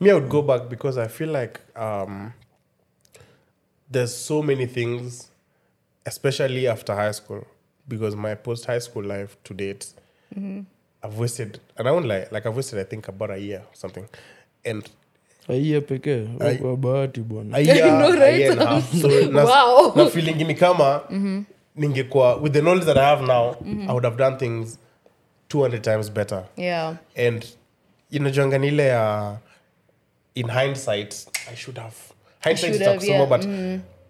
[0.00, 2.32] Me, I would go back because I feel like um,
[3.90, 5.30] there's so many things,
[6.04, 7.46] especially after high school,
[7.86, 9.92] because my post high school life to date,
[10.34, 10.62] mm-hmm.
[11.02, 13.74] I've wasted, and I won't lie, like I've wasted, I think, about a year or
[13.74, 14.08] something.
[14.64, 14.88] And
[15.48, 16.26] aiye pekee
[16.60, 18.38] kwa bahati bwana a year, know, a right?
[18.40, 18.92] year and a half.
[19.00, 19.92] So na, Wow.
[19.96, 21.00] na feeling ni kama
[21.76, 23.56] ningekuwa with the knowledge that I have now,
[23.88, 24.78] I would have done things
[25.48, 26.44] 200 times better.
[26.56, 26.96] Yeah.
[27.16, 27.46] and
[28.10, 29.38] inajuanga nile ya ya
[30.34, 31.96] in hindsight i should have
[32.40, 33.26] hindsight should have, yeah.
[33.26, 33.44] but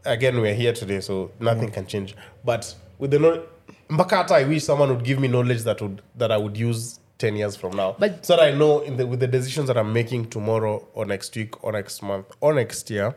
[0.04, 2.14] again weare here today so nothing can change
[2.44, 2.64] but
[2.98, 3.40] with the
[3.88, 7.00] mpaka hata i wish someone would give me knowledge that would that i would use
[7.18, 7.96] 10 years from now.
[7.98, 11.04] But- so that i know in the with the decisions that i'm making tomorrow or
[11.04, 13.14] next week or next month or next year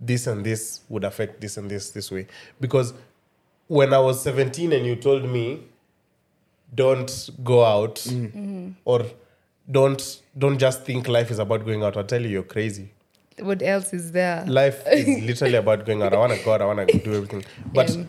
[0.00, 2.26] this and this would affect this and this this way.
[2.60, 2.94] Because
[3.68, 5.62] when i was 17 and you told me
[6.74, 8.32] don't go out mm.
[8.32, 8.70] mm-hmm.
[8.84, 9.04] or
[9.70, 11.96] don't don't just think life is about going out.
[11.96, 12.90] I'll tell you you're crazy.
[13.38, 14.44] What else is there?
[14.46, 16.12] life is literally about going out.
[16.12, 17.44] I want to go out i want to do everything.
[17.72, 18.04] But Yeah.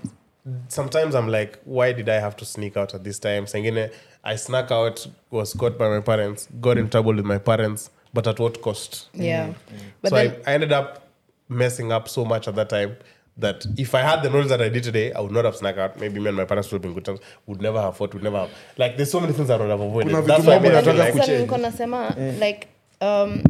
[0.67, 3.91] Sometimes i'm like why did i have to sneak out at this time sengine
[4.23, 8.27] i snuck out was caught by my parents got in trouble with my parents but
[8.27, 9.53] at what cost yeah
[10.01, 11.07] but so then I, I ended up
[11.49, 12.97] messing up so much at that time
[13.35, 15.75] that if I had the knowledge that I did today, I would not have snuck
[15.77, 15.99] out.
[15.99, 17.19] Maybe me and my parents would have been good terms.
[17.47, 18.13] Would never have fought.
[18.13, 18.51] Would never have.
[18.77, 20.09] Like, there's so many things I would have avoided.
[20.09, 22.67] Kuna That's why I made it like, nasema like
[23.01, 23.41] um,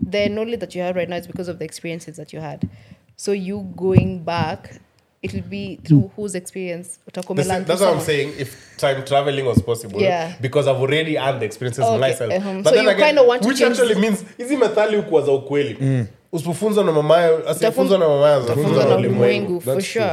[0.00, 2.68] the knowledge that you have right now is because of the experiences that you had
[3.16, 4.80] so you going back
[5.22, 8.32] it will be through whose experience utakuwa That's, what I'm saying.
[8.38, 10.32] If time traveling was possible, Yeah.
[10.40, 12.32] because I've already had the experiences Okay, myself.
[12.32, 12.54] uh-huh.
[12.62, 15.32] But So then you again, want to which change- actually means hizi methali hukuwa za
[15.32, 16.06] ukweli.
[16.32, 19.62] Usipofunzwa na mamayo, asiyefunzwa na mamayo, Funzo na ulimwengu.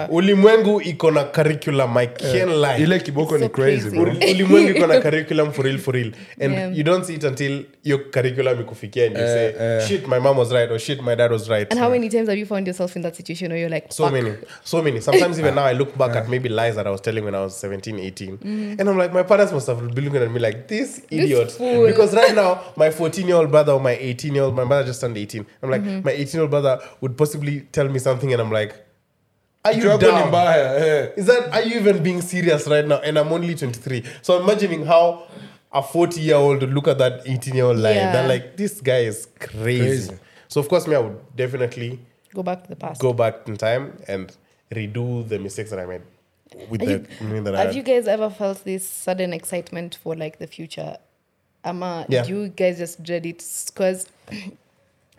[0.10, 2.84] ulimwengu iko na curriculum, I can't lie.
[2.84, 6.12] ile kiboko ni crazy ulimwengu iko na curriculum for real for real.
[6.42, 6.78] And Yeah.
[6.78, 10.20] you don't see it until your curriculum ikufikia and you uh, say uh, shit my
[10.20, 11.72] mom was right or shit my dad was right.
[11.72, 14.04] And how many times have you found yourself in that situation or you're like so
[14.04, 14.14] fuck.
[14.14, 15.02] many so many.
[15.02, 17.40] Sometimes even now i look back at maybe lies that i was telling when i
[17.42, 18.80] was 17 18 mm.
[18.80, 21.48] and i'm like my parents must have been looking at me like this idiot.
[21.60, 24.66] this because right now my 14 year old brother or my 18 year old my
[24.66, 28.00] brother just turned 18 i'm like my 18 year old brother would possibly tell me
[28.08, 28.76] something and i'm like
[29.68, 30.28] are you Kichwa yako dumb?
[30.30, 31.10] mbaya eh.
[31.22, 33.00] Is that are you even being serious right now?
[33.08, 34.04] And I'm only 23.
[34.22, 35.24] So I'm imagining how
[35.74, 37.96] a 40 year old would look at that 18 year old lie.
[37.96, 38.14] Yeah.
[38.14, 40.08] They're like, this guy is crazy.
[40.08, 40.18] Crazy.
[40.48, 42.00] So of course, me, I would definitely
[42.34, 44.32] go back to the past go back in time and
[44.74, 46.02] redo the mistakes that I made
[46.70, 47.76] with the you- meaning that I have had.
[47.76, 50.98] you guys ever felt this sudden excitement for like the future
[51.66, 52.24] ama Yeah.
[52.24, 53.44] do you guys just dread it
[53.74, 54.08] because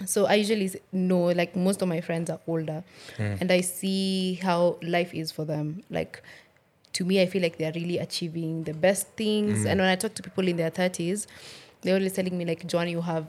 [0.07, 2.83] so i usually know like most of my friends are older
[3.17, 3.35] hmm.
[3.41, 5.83] and i see how life is for them.
[5.91, 6.23] Like
[6.93, 9.69] to me i feel like they're really achieving the best things hmm.
[9.69, 11.27] and when i talk to people in their 30s
[11.83, 13.27] they're always telling me like john you have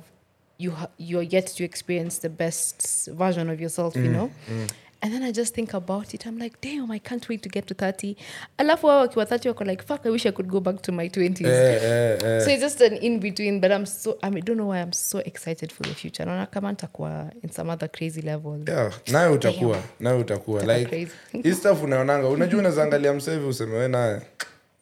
[0.58, 4.14] you ha- you're yet to experience the best version of yourself you hmm.
[4.14, 4.32] know
[5.02, 6.26] and then i just think about it.
[6.26, 8.16] I'm like damn i can't wait to get to 30
[8.58, 11.08] alafu wao wakiwa 30 wako like fuck i wish i could go back to my
[11.08, 12.42] 20s Eh, eh, eh.
[12.46, 14.94] so it's just an in between but i'm so i mean, don't know why i'm
[14.94, 16.26] so excited for the future.
[16.26, 18.60] Naona kama nitakuwa in some other crazy level.
[18.68, 20.78] Yeah, nayo utakuwa nayo utakuwa.
[20.78, 21.08] Like
[21.44, 24.22] hii stuff unaonanga unajua unazaangalia msevi usemewe naye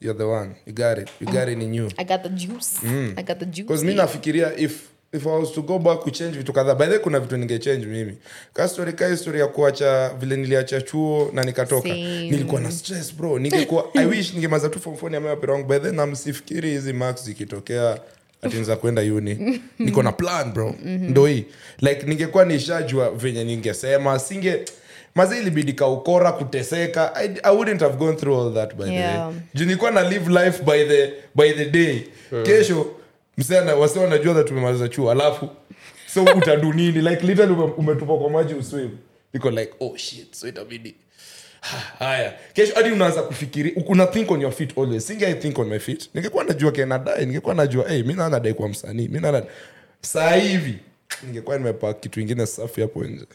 [0.01, 0.55] you're the one.
[0.65, 1.09] You got it.
[1.21, 2.79] You got it in you i got the juice.
[3.17, 3.61] I got the juice.
[3.67, 6.91] Because mi nafikiria if if i was to go back kuchange vitu kadhaa by the
[6.91, 8.17] way, kuna vitu ningechange mimi.
[8.53, 11.89] Ka story ka story ya kuacha vile niliacha chuo na nikatoka.
[11.89, 12.29] Same.
[12.29, 13.39] nilikuwa na stress bro.
[13.39, 16.93] Ningekuwa i wish ningemaza tu form 4 niamea pera wangu by then na msifikiri hizi
[16.93, 17.99] marks zikitokea
[18.41, 19.61] atinza kwenda uni.
[19.79, 20.75] Niko na plan bro.
[20.85, 21.45] Ndo hii
[21.79, 24.19] like ningekuwa nishajua venye ningesema.
[24.19, 24.65] Singe
[25.15, 27.15] mazi ilibidi kaukora kuteseka.
[27.15, 29.33] I, i wouldn't have gone through all that by the way.
[29.53, 32.01] Juu nilikuwa na live life by the by the day.
[32.43, 32.85] Kesho
[33.37, 35.49] msana wasi wanajua that tumemaliza chuo alafu
[36.13, 37.01] so utadu nini?
[37.01, 38.89] Like literally ume- umetupa kwa maji uswim.
[39.33, 40.95] Iko like oh shit so itabidi.
[41.99, 42.33] Haya.
[42.53, 45.07] Kesho hadi unaanza kufikiri una think on your feet always.
[45.07, 46.09] Singe i think on my feet.
[46.13, 49.43] Ningekuwa najua kenadai ningekuwa najua hey, mi nanadai kwa msanii mi nana
[50.01, 50.73] saa hivi
[51.23, 53.25] ningekuwa nimepaa kitu ingine safi hapo nje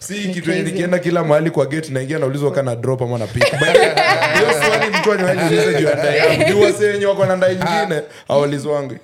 [0.00, 3.78] si kitu nikienda kila mahali kwa gate naingia naulizwa kana drop ama napika By the
[3.78, 3.94] way,
[4.34, 8.94] hiyo swali mtu anajiuliza juu ya ndai juu wase wenye wako na ndae nyingine hawaulizwangi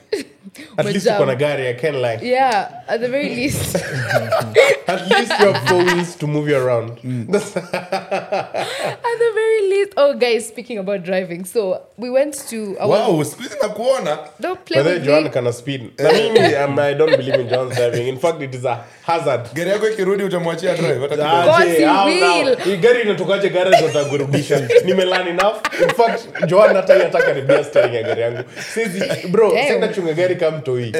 [0.78, 2.18] At least uko na gari, I can't lie.
[2.22, 3.76] yeah at the very least
[4.88, 6.98] At least you have four wheels to move you around.
[7.02, 12.88] That's- at the very least oh guys speaking about driving so we went to our
[12.88, 15.90] wow siku hizi nakuona don't play with Joanne me kind speed.
[15.98, 18.08] Na mimi, um, I don't believe in John's driving.
[18.08, 19.40] In fact, it is a hazard.
[19.54, 21.44] gari yako ikirudi utamwachia drive hata kidogo.
[21.44, 22.56] God, Aje, he how will.
[22.56, 22.64] now?
[22.64, 28.02] Hii gari inatokaje garage utakurudisha nimelan enough in fact joan hata hii hata karibia ya
[28.02, 28.42] gari yangu
[28.74, 29.66] sisi bro Damn.
[29.66, 30.92] senda gari kama mtoi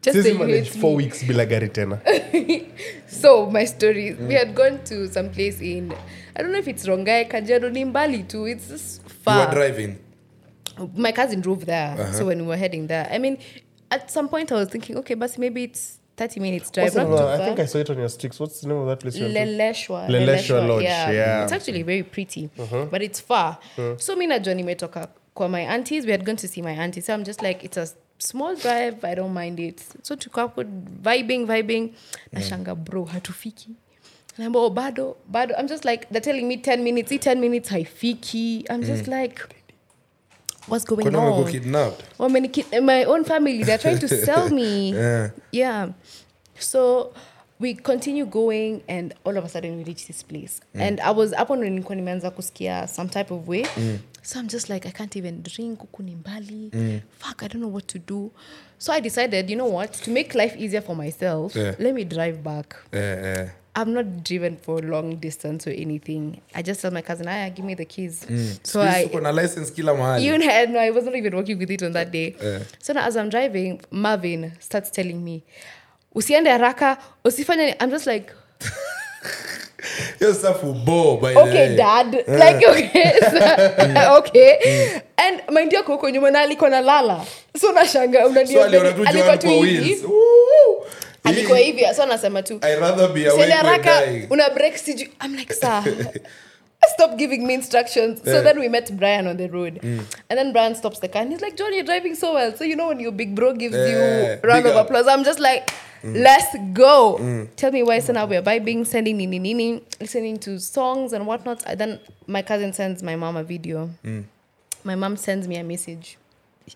[0.00, 1.98] sisi manage four weeks bila gari tena
[3.22, 4.28] so my story mm.
[4.28, 5.92] we had gone to some place in
[6.34, 9.54] i don't know if it's rongai kajado ni mbali too it's just you are far
[9.54, 9.94] driving
[10.96, 12.12] my cousin drove there Uh-huh.
[12.18, 13.38] so when we were heading there i mean
[13.90, 17.06] at some point i was thinking okay but maybe it's 30 minutes drive What's not
[17.06, 17.40] too far.
[17.40, 18.38] I think I saw it on your sticks.
[18.40, 19.16] What's the name of that place?
[19.16, 19.26] you?
[19.26, 20.06] Leleshwa.
[20.06, 21.10] Leleshwa Lodge, yeah.
[21.10, 21.44] yeah.
[21.44, 22.88] It's actually very pretty, uh-huh.
[22.90, 23.56] but it's far.
[23.78, 23.96] Uh-huh.
[23.96, 26.04] So me na Johnny metoka kwa my aunties.
[26.04, 27.00] We had gone to see my auntie.
[27.00, 27.88] So I'm just like, it's a
[28.20, 29.04] small drive.
[29.04, 29.84] I don't mind it.
[30.02, 30.64] So tukapo
[31.02, 31.94] vibing, vibing.
[32.32, 33.74] Nashanga bro, hatufiki.
[34.38, 35.52] I'm oh, bado, bado.
[35.58, 38.64] I'm just like, they're telling me 10 minutes, hii 10 minutes, haifiki.
[38.70, 39.40] I'm just like,
[40.66, 41.50] what's going kwani on?
[41.50, 44.92] kidnapped many kid, my own family, they're trying to sell me.
[44.92, 45.30] Yeah.
[45.52, 45.88] Yeah.
[46.58, 47.12] So
[47.58, 50.60] we continue going and all of a sudden we reach this place.
[50.74, 53.66] And I was up on nilikuwa nimeanza kusikia some type of way.
[54.22, 56.16] So I'm just like, I can't even drink huku Mm.
[56.22, 57.02] mbali.
[57.18, 58.30] Fuck, I don't know what to do.
[58.78, 61.74] So I decided, you know what, to make life easier for myself, Yeah.
[61.78, 62.76] let me drive back.
[62.92, 63.50] Yeah, yeah.
[63.74, 66.40] I'm not driven for long distance or anything.
[66.54, 68.26] I just tell my cousin, "Aya, give me the keys."
[68.64, 71.70] So I, na license kila mahali you know, no, I was not even working with
[71.70, 72.34] it on that day.
[72.42, 72.58] Yeah.
[72.80, 75.44] So now, as I'm driving, Marvin starts telling me,
[76.14, 78.32] "Usiende haraka, usifanye." I'm just like,
[80.18, 81.76] hiyo stuff ubo by the okay way.
[81.76, 82.12] dad.
[82.28, 84.52] Like okay so- okay.
[85.16, 87.20] And mind yako huko nyuma na alikuwa na lala.
[87.60, 88.60] So nashanga So
[89.06, 90.04] aliona tu hivi.
[91.24, 92.58] Alikuwa hivi so anasema tu.
[93.56, 95.54] Haraka una break siju i'm like
[96.94, 98.20] stop giving me instructions.
[98.24, 99.78] So then we met brian on the road.
[99.82, 102.54] And then brian stops the car and he's like john you're driving so well.
[102.54, 104.86] So you know when your big bro gives Yeah, you round big of up.
[104.86, 105.70] applause i'm just like
[106.02, 107.46] let's go.
[107.56, 111.62] Tell me why so now we're vibing sending nini nini listening to songs and whatnot.
[111.66, 113.90] And then my cousin sends my mom a video.
[114.82, 116.16] My mom sends me a message.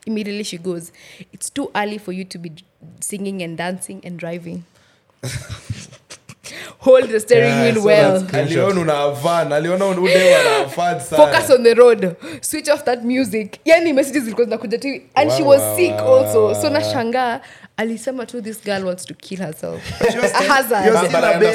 [0.06, 0.92] Immediately she goes
[1.32, 2.52] it's too early for you to be
[3.00, 4.64] singing and dancing and driving
[6.78, 11.74] hold the steering Yeah, wheel so well aliona una aliona ude wanafan focus on the
[11.74, 15.90] road switch off that music yani messages zilikuwa zinakuja tu and she was wow, sick
[16.00, 16.70] wow, also wow, so wow.
[16.72, 17.40] nashangaa
[17.76, 21.08] alisema tu this girl wants to kill herself a still- hazard you're But,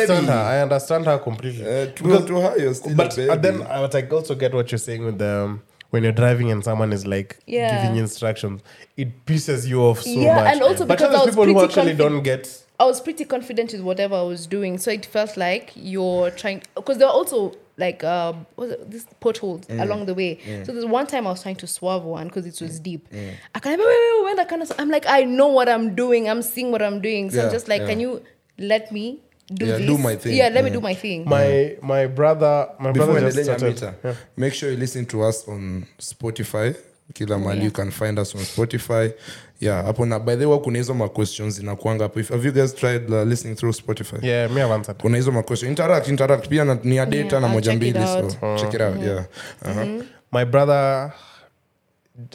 [0.04, 1.20] still but a I understand her.
[1.20, 1.64] Completely.
[1.64, 3.30] Uh, to, Because- to her, you're still but a baby.
[3.32, 5.62] uh, then I, but I also get what you're saying with the um,
[5.92, 7.82] when you're driving and someone is like Yeah.
[7.82, 8.62] giving instructions,
[8.98, 10.54] it pisses you off so Yeah, much.
[10.54, 12.48] and also but because people who actually confi- don't get.
[12.80, 16.64] I was pretty confident with whatever I was doing, so it felt like you're trying
[16.76, 20.40] because there are also like uh, was it, this potholes along the way.
[20.66, 23.08] So there's one time I was trying to swerve one because it was deep.
[23.56, 25.94] I can wait, wait, wait, wait, I kind of I'm like I know what I'm
[25.96, 26.30] doing.
[26.30, 27.30] I'm seeing what I'm doing.
[27.30, 27.88] So Yeah, I'm just like, yeah.
[27.88, 28.24] can you
[28.58, 29.20] let me
[29.54, 29.88] do Yeah, this?
[29.88, 30.36] do my thing.
[30.38, 31.26] Yeah, let me do my thing.
[31.28, 33.98] My my brother, my Before brother just started.
[34.04, 34.16] Yeah.
[34.38, 36.76] make sure you listen to us on spotify
[37.14, 39.12] kila Mali, you can find us on spotify
[39.60, 42.20] yeah hapo na by the way kuna hizo maquestions zinakuanga hapo.
[42.20, 44.26] If- have you guys tried uh, listening through spotify?
[44.26, 45.02] Yeah, me have answered.
[45.02, 46.48] kuna hizo maquestion interact interact.
[46.48, 49.26] Pia na, ni ya data Yeah, na moja mbili so uh, check it out yeah.
[49.62, 50.04] Uh-huh.
[50.32, 51.14] My brother,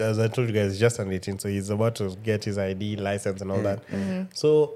[0.00, 2.96] as I told you guys, just an 18, so he's about to get his ID
[2.96, 3.78] license and all that.
[4.34, 4.70] So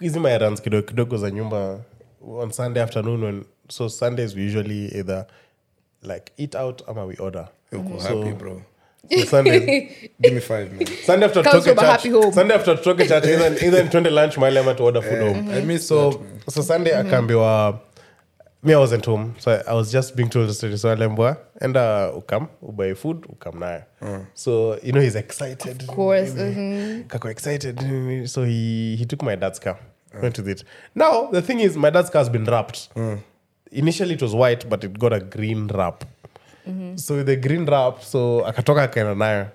[0.00, 1.80] hizi my runs kidogo kidogo za nyumba
[2.38, 5.26] on Sunday afternoon when so Sundays we usually either
[6.02, 7.48] like eat out ama we order.
[7.72, 8.62] Uko So- happy bro
[9.10, 10.86] So Sundays give me five man.
[10.86, 12.32] Sunday after Comes tutoke from a happy home.
[12.32, 15.50] Sunday after tutoke church either either twende lunch mahali ama to food home.
[15.50, 17.80] I miss so so Sunday akaambiwa
[18.62, 19.34] me I wasn't home.
[19.38, 23.82] So I, I was just being told aliambiwa enda ukam ubuy food ukam nayo.
[24.34, 25.82] So you know he's excited.
[25.82, 26.30] Of course.
[26.34, 27.04] mhm.
[27.08, 27.80] kako excited.
[28.28, 29.76] So he he took my dad's car
[30.22, 30.64] went with it.
[30.94, 32.88] Now the thing is my dad's car has been wrapped.
[33.72, 36.04] Initially it was white but it got a green wrap
[36.96, 39.50] so with the green rap so akatoka akaenda nayo.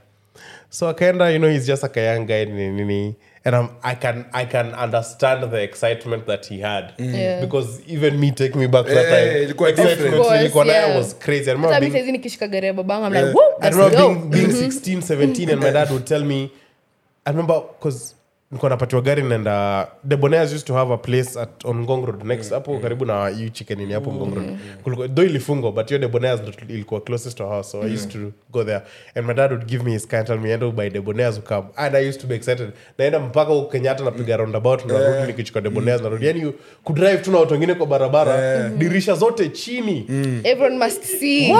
[0.69, 3.95] So akaenda you know he's just like a young guy nini nini and I'm, I
[3.95, 6.93] can I can understand the excitement that he had.
[6.97, 7.41] Yeah.
[7.41, 10.13] because even me take me back to that time excitement
[10.53, 11.49] course, nayo was crazy.
[11.49, 11.93] I remember being,
[13.05, 13.57] I'm like, Yeah.
[13.61, 14.13] I remember go.
[14.15, 16.51] being, being 16, 17 and my dad would tell me,
[17.25, 18.13] I remember because
[18.51, 22.51] nilikuwa napatiwa gari naenda debonaires used to have a place at, on ngong road next
[22.51, 24.57] hapo karibu na yu chicken ini hapo ngong road.
[24.83, 28.17] Kulikuwa- though ilifungwa but hiyo debonaires ilikuwa closest to our house so i used to
[28.51, 28.81] go there.
[29.15, 31.63] And my dad would give me his car and tell me enda by debonaires ukam
[31.75, 32.69] and i used to be excited.
[32.97, 37.17] Naenda mpaka huko kenyatta napiga roundabout narudi nikichukua debonas na rudi yani you could drive
[37.17, 40.05] tu na watu wengine kwa barabara dirisha zote chini.
[40.43, 41.53] Everyone must see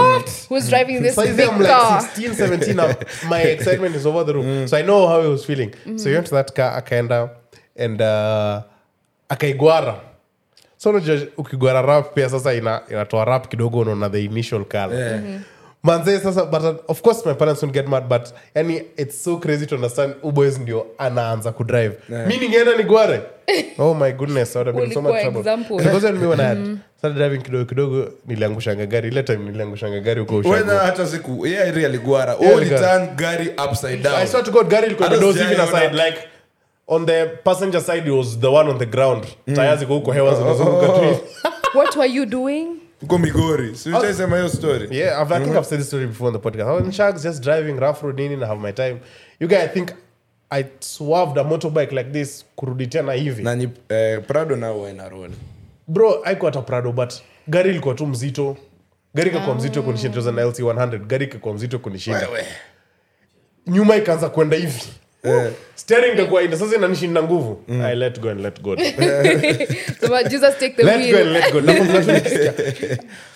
[0.50, 2.02] who's driving this Saizi big I'm like car.
[2.16, 2.88] 16, 17 now.
[3.30, 4.70] My excitement is over the roof.
[4.70, 5.72] So I know how he was feeling.
[5.98, 7.30] So he went to that car, akaenda
[7.80, 8.62] and uh,
[9.30, 9.96] akaigwara.
[10.78, 15.22] So unajua ukigwara rap pia sasa ina, inatoa rap kidogo unaona the initial color.
[15.84, 19.38] manze sasa but uh, of course my parents won't get mad but yani it's so
[19.38, 21.96] crazy to understand uboys ndio anaanza kudrive
[22.28, 23.22] mi ningeenda nigware.
[23.80, 25.44] Oh my goodness I would have been so much trouble.
[25.78, 29.08] because when me when I had started driving kidogo kidogo niliangushanga gari.
[29.08, 33.50] Ile time niliangushanga gari huko ushago hata siku yeah really aligwara Yeah, oh return gari
[33.50, 34.16] upside down.
[34.16, 36.20] I swear to God, gari ilikuwa hivi na side like
[36.90, 39.26] on the passenger side it was the one on the ground.
[39.56, 41.20] Taya ziko huko hewa zinazunguka tu
[41.78, 42.68] What were you doing?
[43.02, 43.76] uko migori.
[43.76, 44.98] Siuchaisema hiyo story?
[44.98, 46.70] Yeah I've, I think I've said this story before on the podcast.
[46.70, 49.00] I was in Sharks just driving rough road nini na have my time.
[49.40, 49.94] You guys I think
[50.52, 53.44] I swerved a motorbike like this kurudi tena hivi.
[53.44, 55.32] Na ni eh, prado nao waena roll
[55.88, 57.14] bro haikuwa hata prado but
[57.48, 58.58] gari ilikuwa tu mzito.
[59.14, 62.28] Gari ikakuwa mzito kunishinda it was an LC 100 gari ikakuwa mzito kunishinda.
[63.68, 64.84] Nyuma ikaanza kwenda hivi
[65.76, 67.64] steering ikakuwa ina sasa inanishinda nguvu.
[67.84, 68.76] I let go and let go
[70.02, 71.60] So, but Jesus take the let go and let go.
[71.62, 72.54] Nakumbuka tu nikisikia,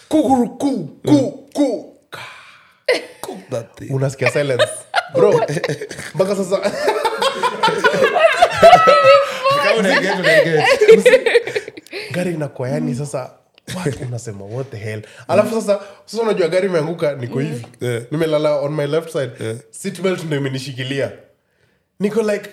[0.10, 1.90] kukuru, ku ku ku
[3.22, 3.92] Cook that thing.
[3.94, 4.68] unasikia silence.
[5.16, 5.42] Bro
[6.16, 6.72] mpaka sasa.
[9.64, 9.84] Kama
[12.14, 13.32] gari inakuwa yani sasa
[13.76, 14.02] what?
[14.02, 15.02] unasema what the hell?
[15.28, 17.66] Alafu sasa sasa unajua gari imeanguka niko hivi.
[18.12, 19.32] Nimelala on my left side.
[19.72, 21.12] Seatbelt ndo imenishikilia
[22.04, 22.50] niko like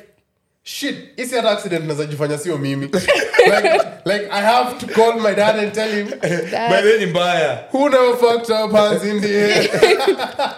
[0.62, 2.88] shit isi hata accident nazajifanya sio mimi.
[3.40, 6.08] Like, like i have to call my dad and tell him
[6.50, 7.64] By ni mbaya.
[7.72, 9.62] Who never fucked up hands in the air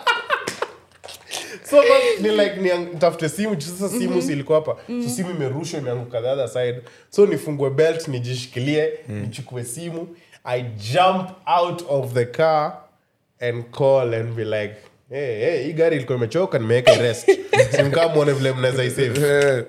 [1.70, 1.82] so
[2.20, 4.22] ni like nitafute simu sasa simu mm-hmm.
[4.22, 4.76] silikuwa hapa.
[4.86, 6.82] So simu imerushwa imeanguka the other side.
[7.10, 10.16] So nifungue belt nijishikilie nichukue simu.
[10.44, 12.78] I jump out of the car
[13.40, 14.74] and call and be like
[15.12, 17.30] hey, hey, hii gari ilikuwa imechoka nimeweka rest
[17.76, 19.64] simkaa mwone vile mnaweza isave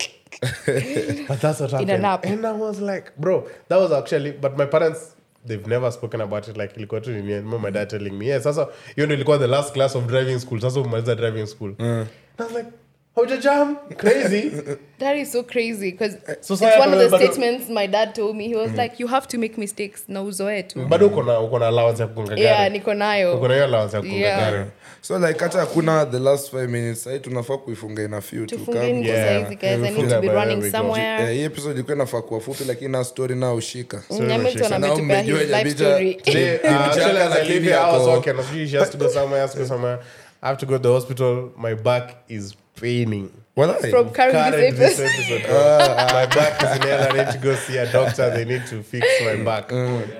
[0.67, 2.45] Eh, But that's what In a happened.
[2.45, 5.15] And I was like, bro, that was actually, but my parents,
[5.45, 6.57] they've never spoken about it.
[6.57, 9.73] Like, ilikuwa tu ni my dad telling me, yeah, sasa, hiyo ndio ilikuwa the last
[9.73, 10.59] class of driving school.
[10.61, 11.75] Sasa umaliza driving school.
[11.79, 12.07] And
[12.39, 12.67] I was like,
[13.15, 13.77] haujajam?
[13.97, 14.51] Crazy.
[14.99, 18.47] That is so crazy because So it's one of the statements my dad told me.
[18.47, 21.59] He was like, "You have to make mistakes na uzoe tu." Bado uko na uko
[21.59, 23.35] na allowance ya kugonga Yeah, niko nayo.
[23.37, 24.51] Uko na hiyo allowance ya kugonga Yeah.
[24.51, 24.65] gari.
[25.01, 28.83] so like hata hakuna the last 5 minutes sahii tunafaa kuifunga ina few tu kama-
[28.83, 29.49] Yeah.
[29.49, 29.63] guys.
[29.63, 31.23] I need to be running somewhere.
[31.23, 35.21] Eh, hii episode ilikuwa inafaa kuwa fupi lakini na story na ushika Nyamilton na ametupea
[35.21, 36.15] his mmejua life story.
[36.15, 38.33] Today, actually, as I leave here, I was walking.
[38.79, 39.97] Has to go somewhere, has to go somewhere.
[40.41, 41.49] I have to go to the hospital.
[41.57, 43.31] My back is paining.
[43.55, 43.89] Walai.
[43.91, 45.49] From carrying this this episode.
[45.49, 47.13] uh, my back is in hell.
[47.13, 48.29] I need to go see a doctor.
[48.31, 49.69] They need to fix my back.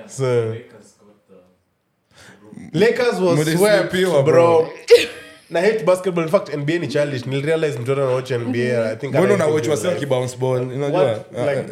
[0.08, 0.56] So
[2.72, 4.22] Lakers was Mlisipiwa, swept, bro.
[4.24, 4.72] bro.
[5.54, 9.34] Na hate basketball in fact nba ni childish nilirealize mtoto anawatch nba i think mbona
[9.34, 11.24] unawatch wasi wakibounce ball unajua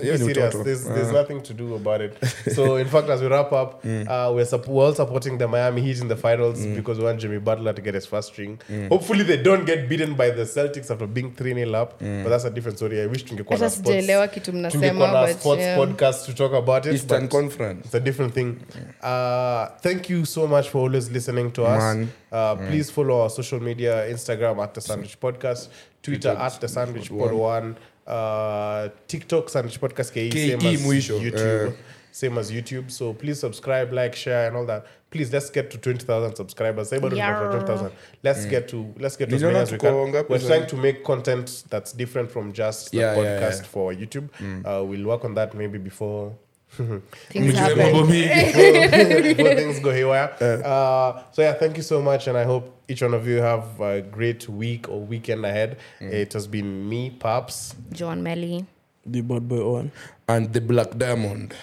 [0.03, 2.13] hiyo ni utoto There's, there's nothing to do about it.
[2.55, 5.81] So, in fact, as we wrap up, uh, we're, sup- we're all supporting the Miami
[5.81, 8.59] Heat in the finals because we want Jimmy Butler to get his first string.
[8.89, 11.99] Hopefully, they don't get beaten by the Celtics after being 3 0 up.
[11.99, 13.01] But that's a different story.
[13.01, 15.79] I wish tungekuwa na sijaelewa kitu mnasema but sports yeah.
[15.79, 16.93] podcast to talk about it.
[16.93, 18.55] eastern but conference it's a different thing.
[19.03, 21.79] Uh, thank you so much for always listening to us.
[21.79, 22.09] Man.
[22.33, 25.69] Uh, Please follow our social media Instagram at the Sandwich Podcast,
[26.03, 31.75] Twitter at the Sandwich Pod One, uh, TikTok Sandwich Podcast KE, as mwisho, YouTube.
[32.15, 32.91] Same as YouTube.
[32.91, 34.85] So please subscribe, like, share, and all that.
[35.11, 36.91] Please let's get to twenty thousand subscribers.
[36.91, 37.49] Say about Yeah.
[37.49, 37.93] twenty thousand.
[38.23, 39.95] Let's get to let's get to as many as we can.
[40.29, 43.63] We're trying to make content that's different from just the Yeah, yeah, podcast yeah.
[43.63, 44.29] for YouTube.
[44.67, 46.35] Uh, we'll work on that maybe before
[46.77, 47.79] Things happen.
[47.79, 50.35] mambo before things go haywire.
[50.41, 53.81] Uh, so yeah, thank you so much, and I hope each one of you have
[53.81, 55.77] a great week or weekend ahead.
[56.01, 57.75] It has been me, Paps.
[57.93, 58.65] John Melly.
[59.05, 59.93] The bad boy on.
[60.29, 61.55] and the black diamond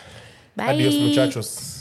[0.55, 0.73] Bye.
[0.73, 1.78] Adios, muchachos.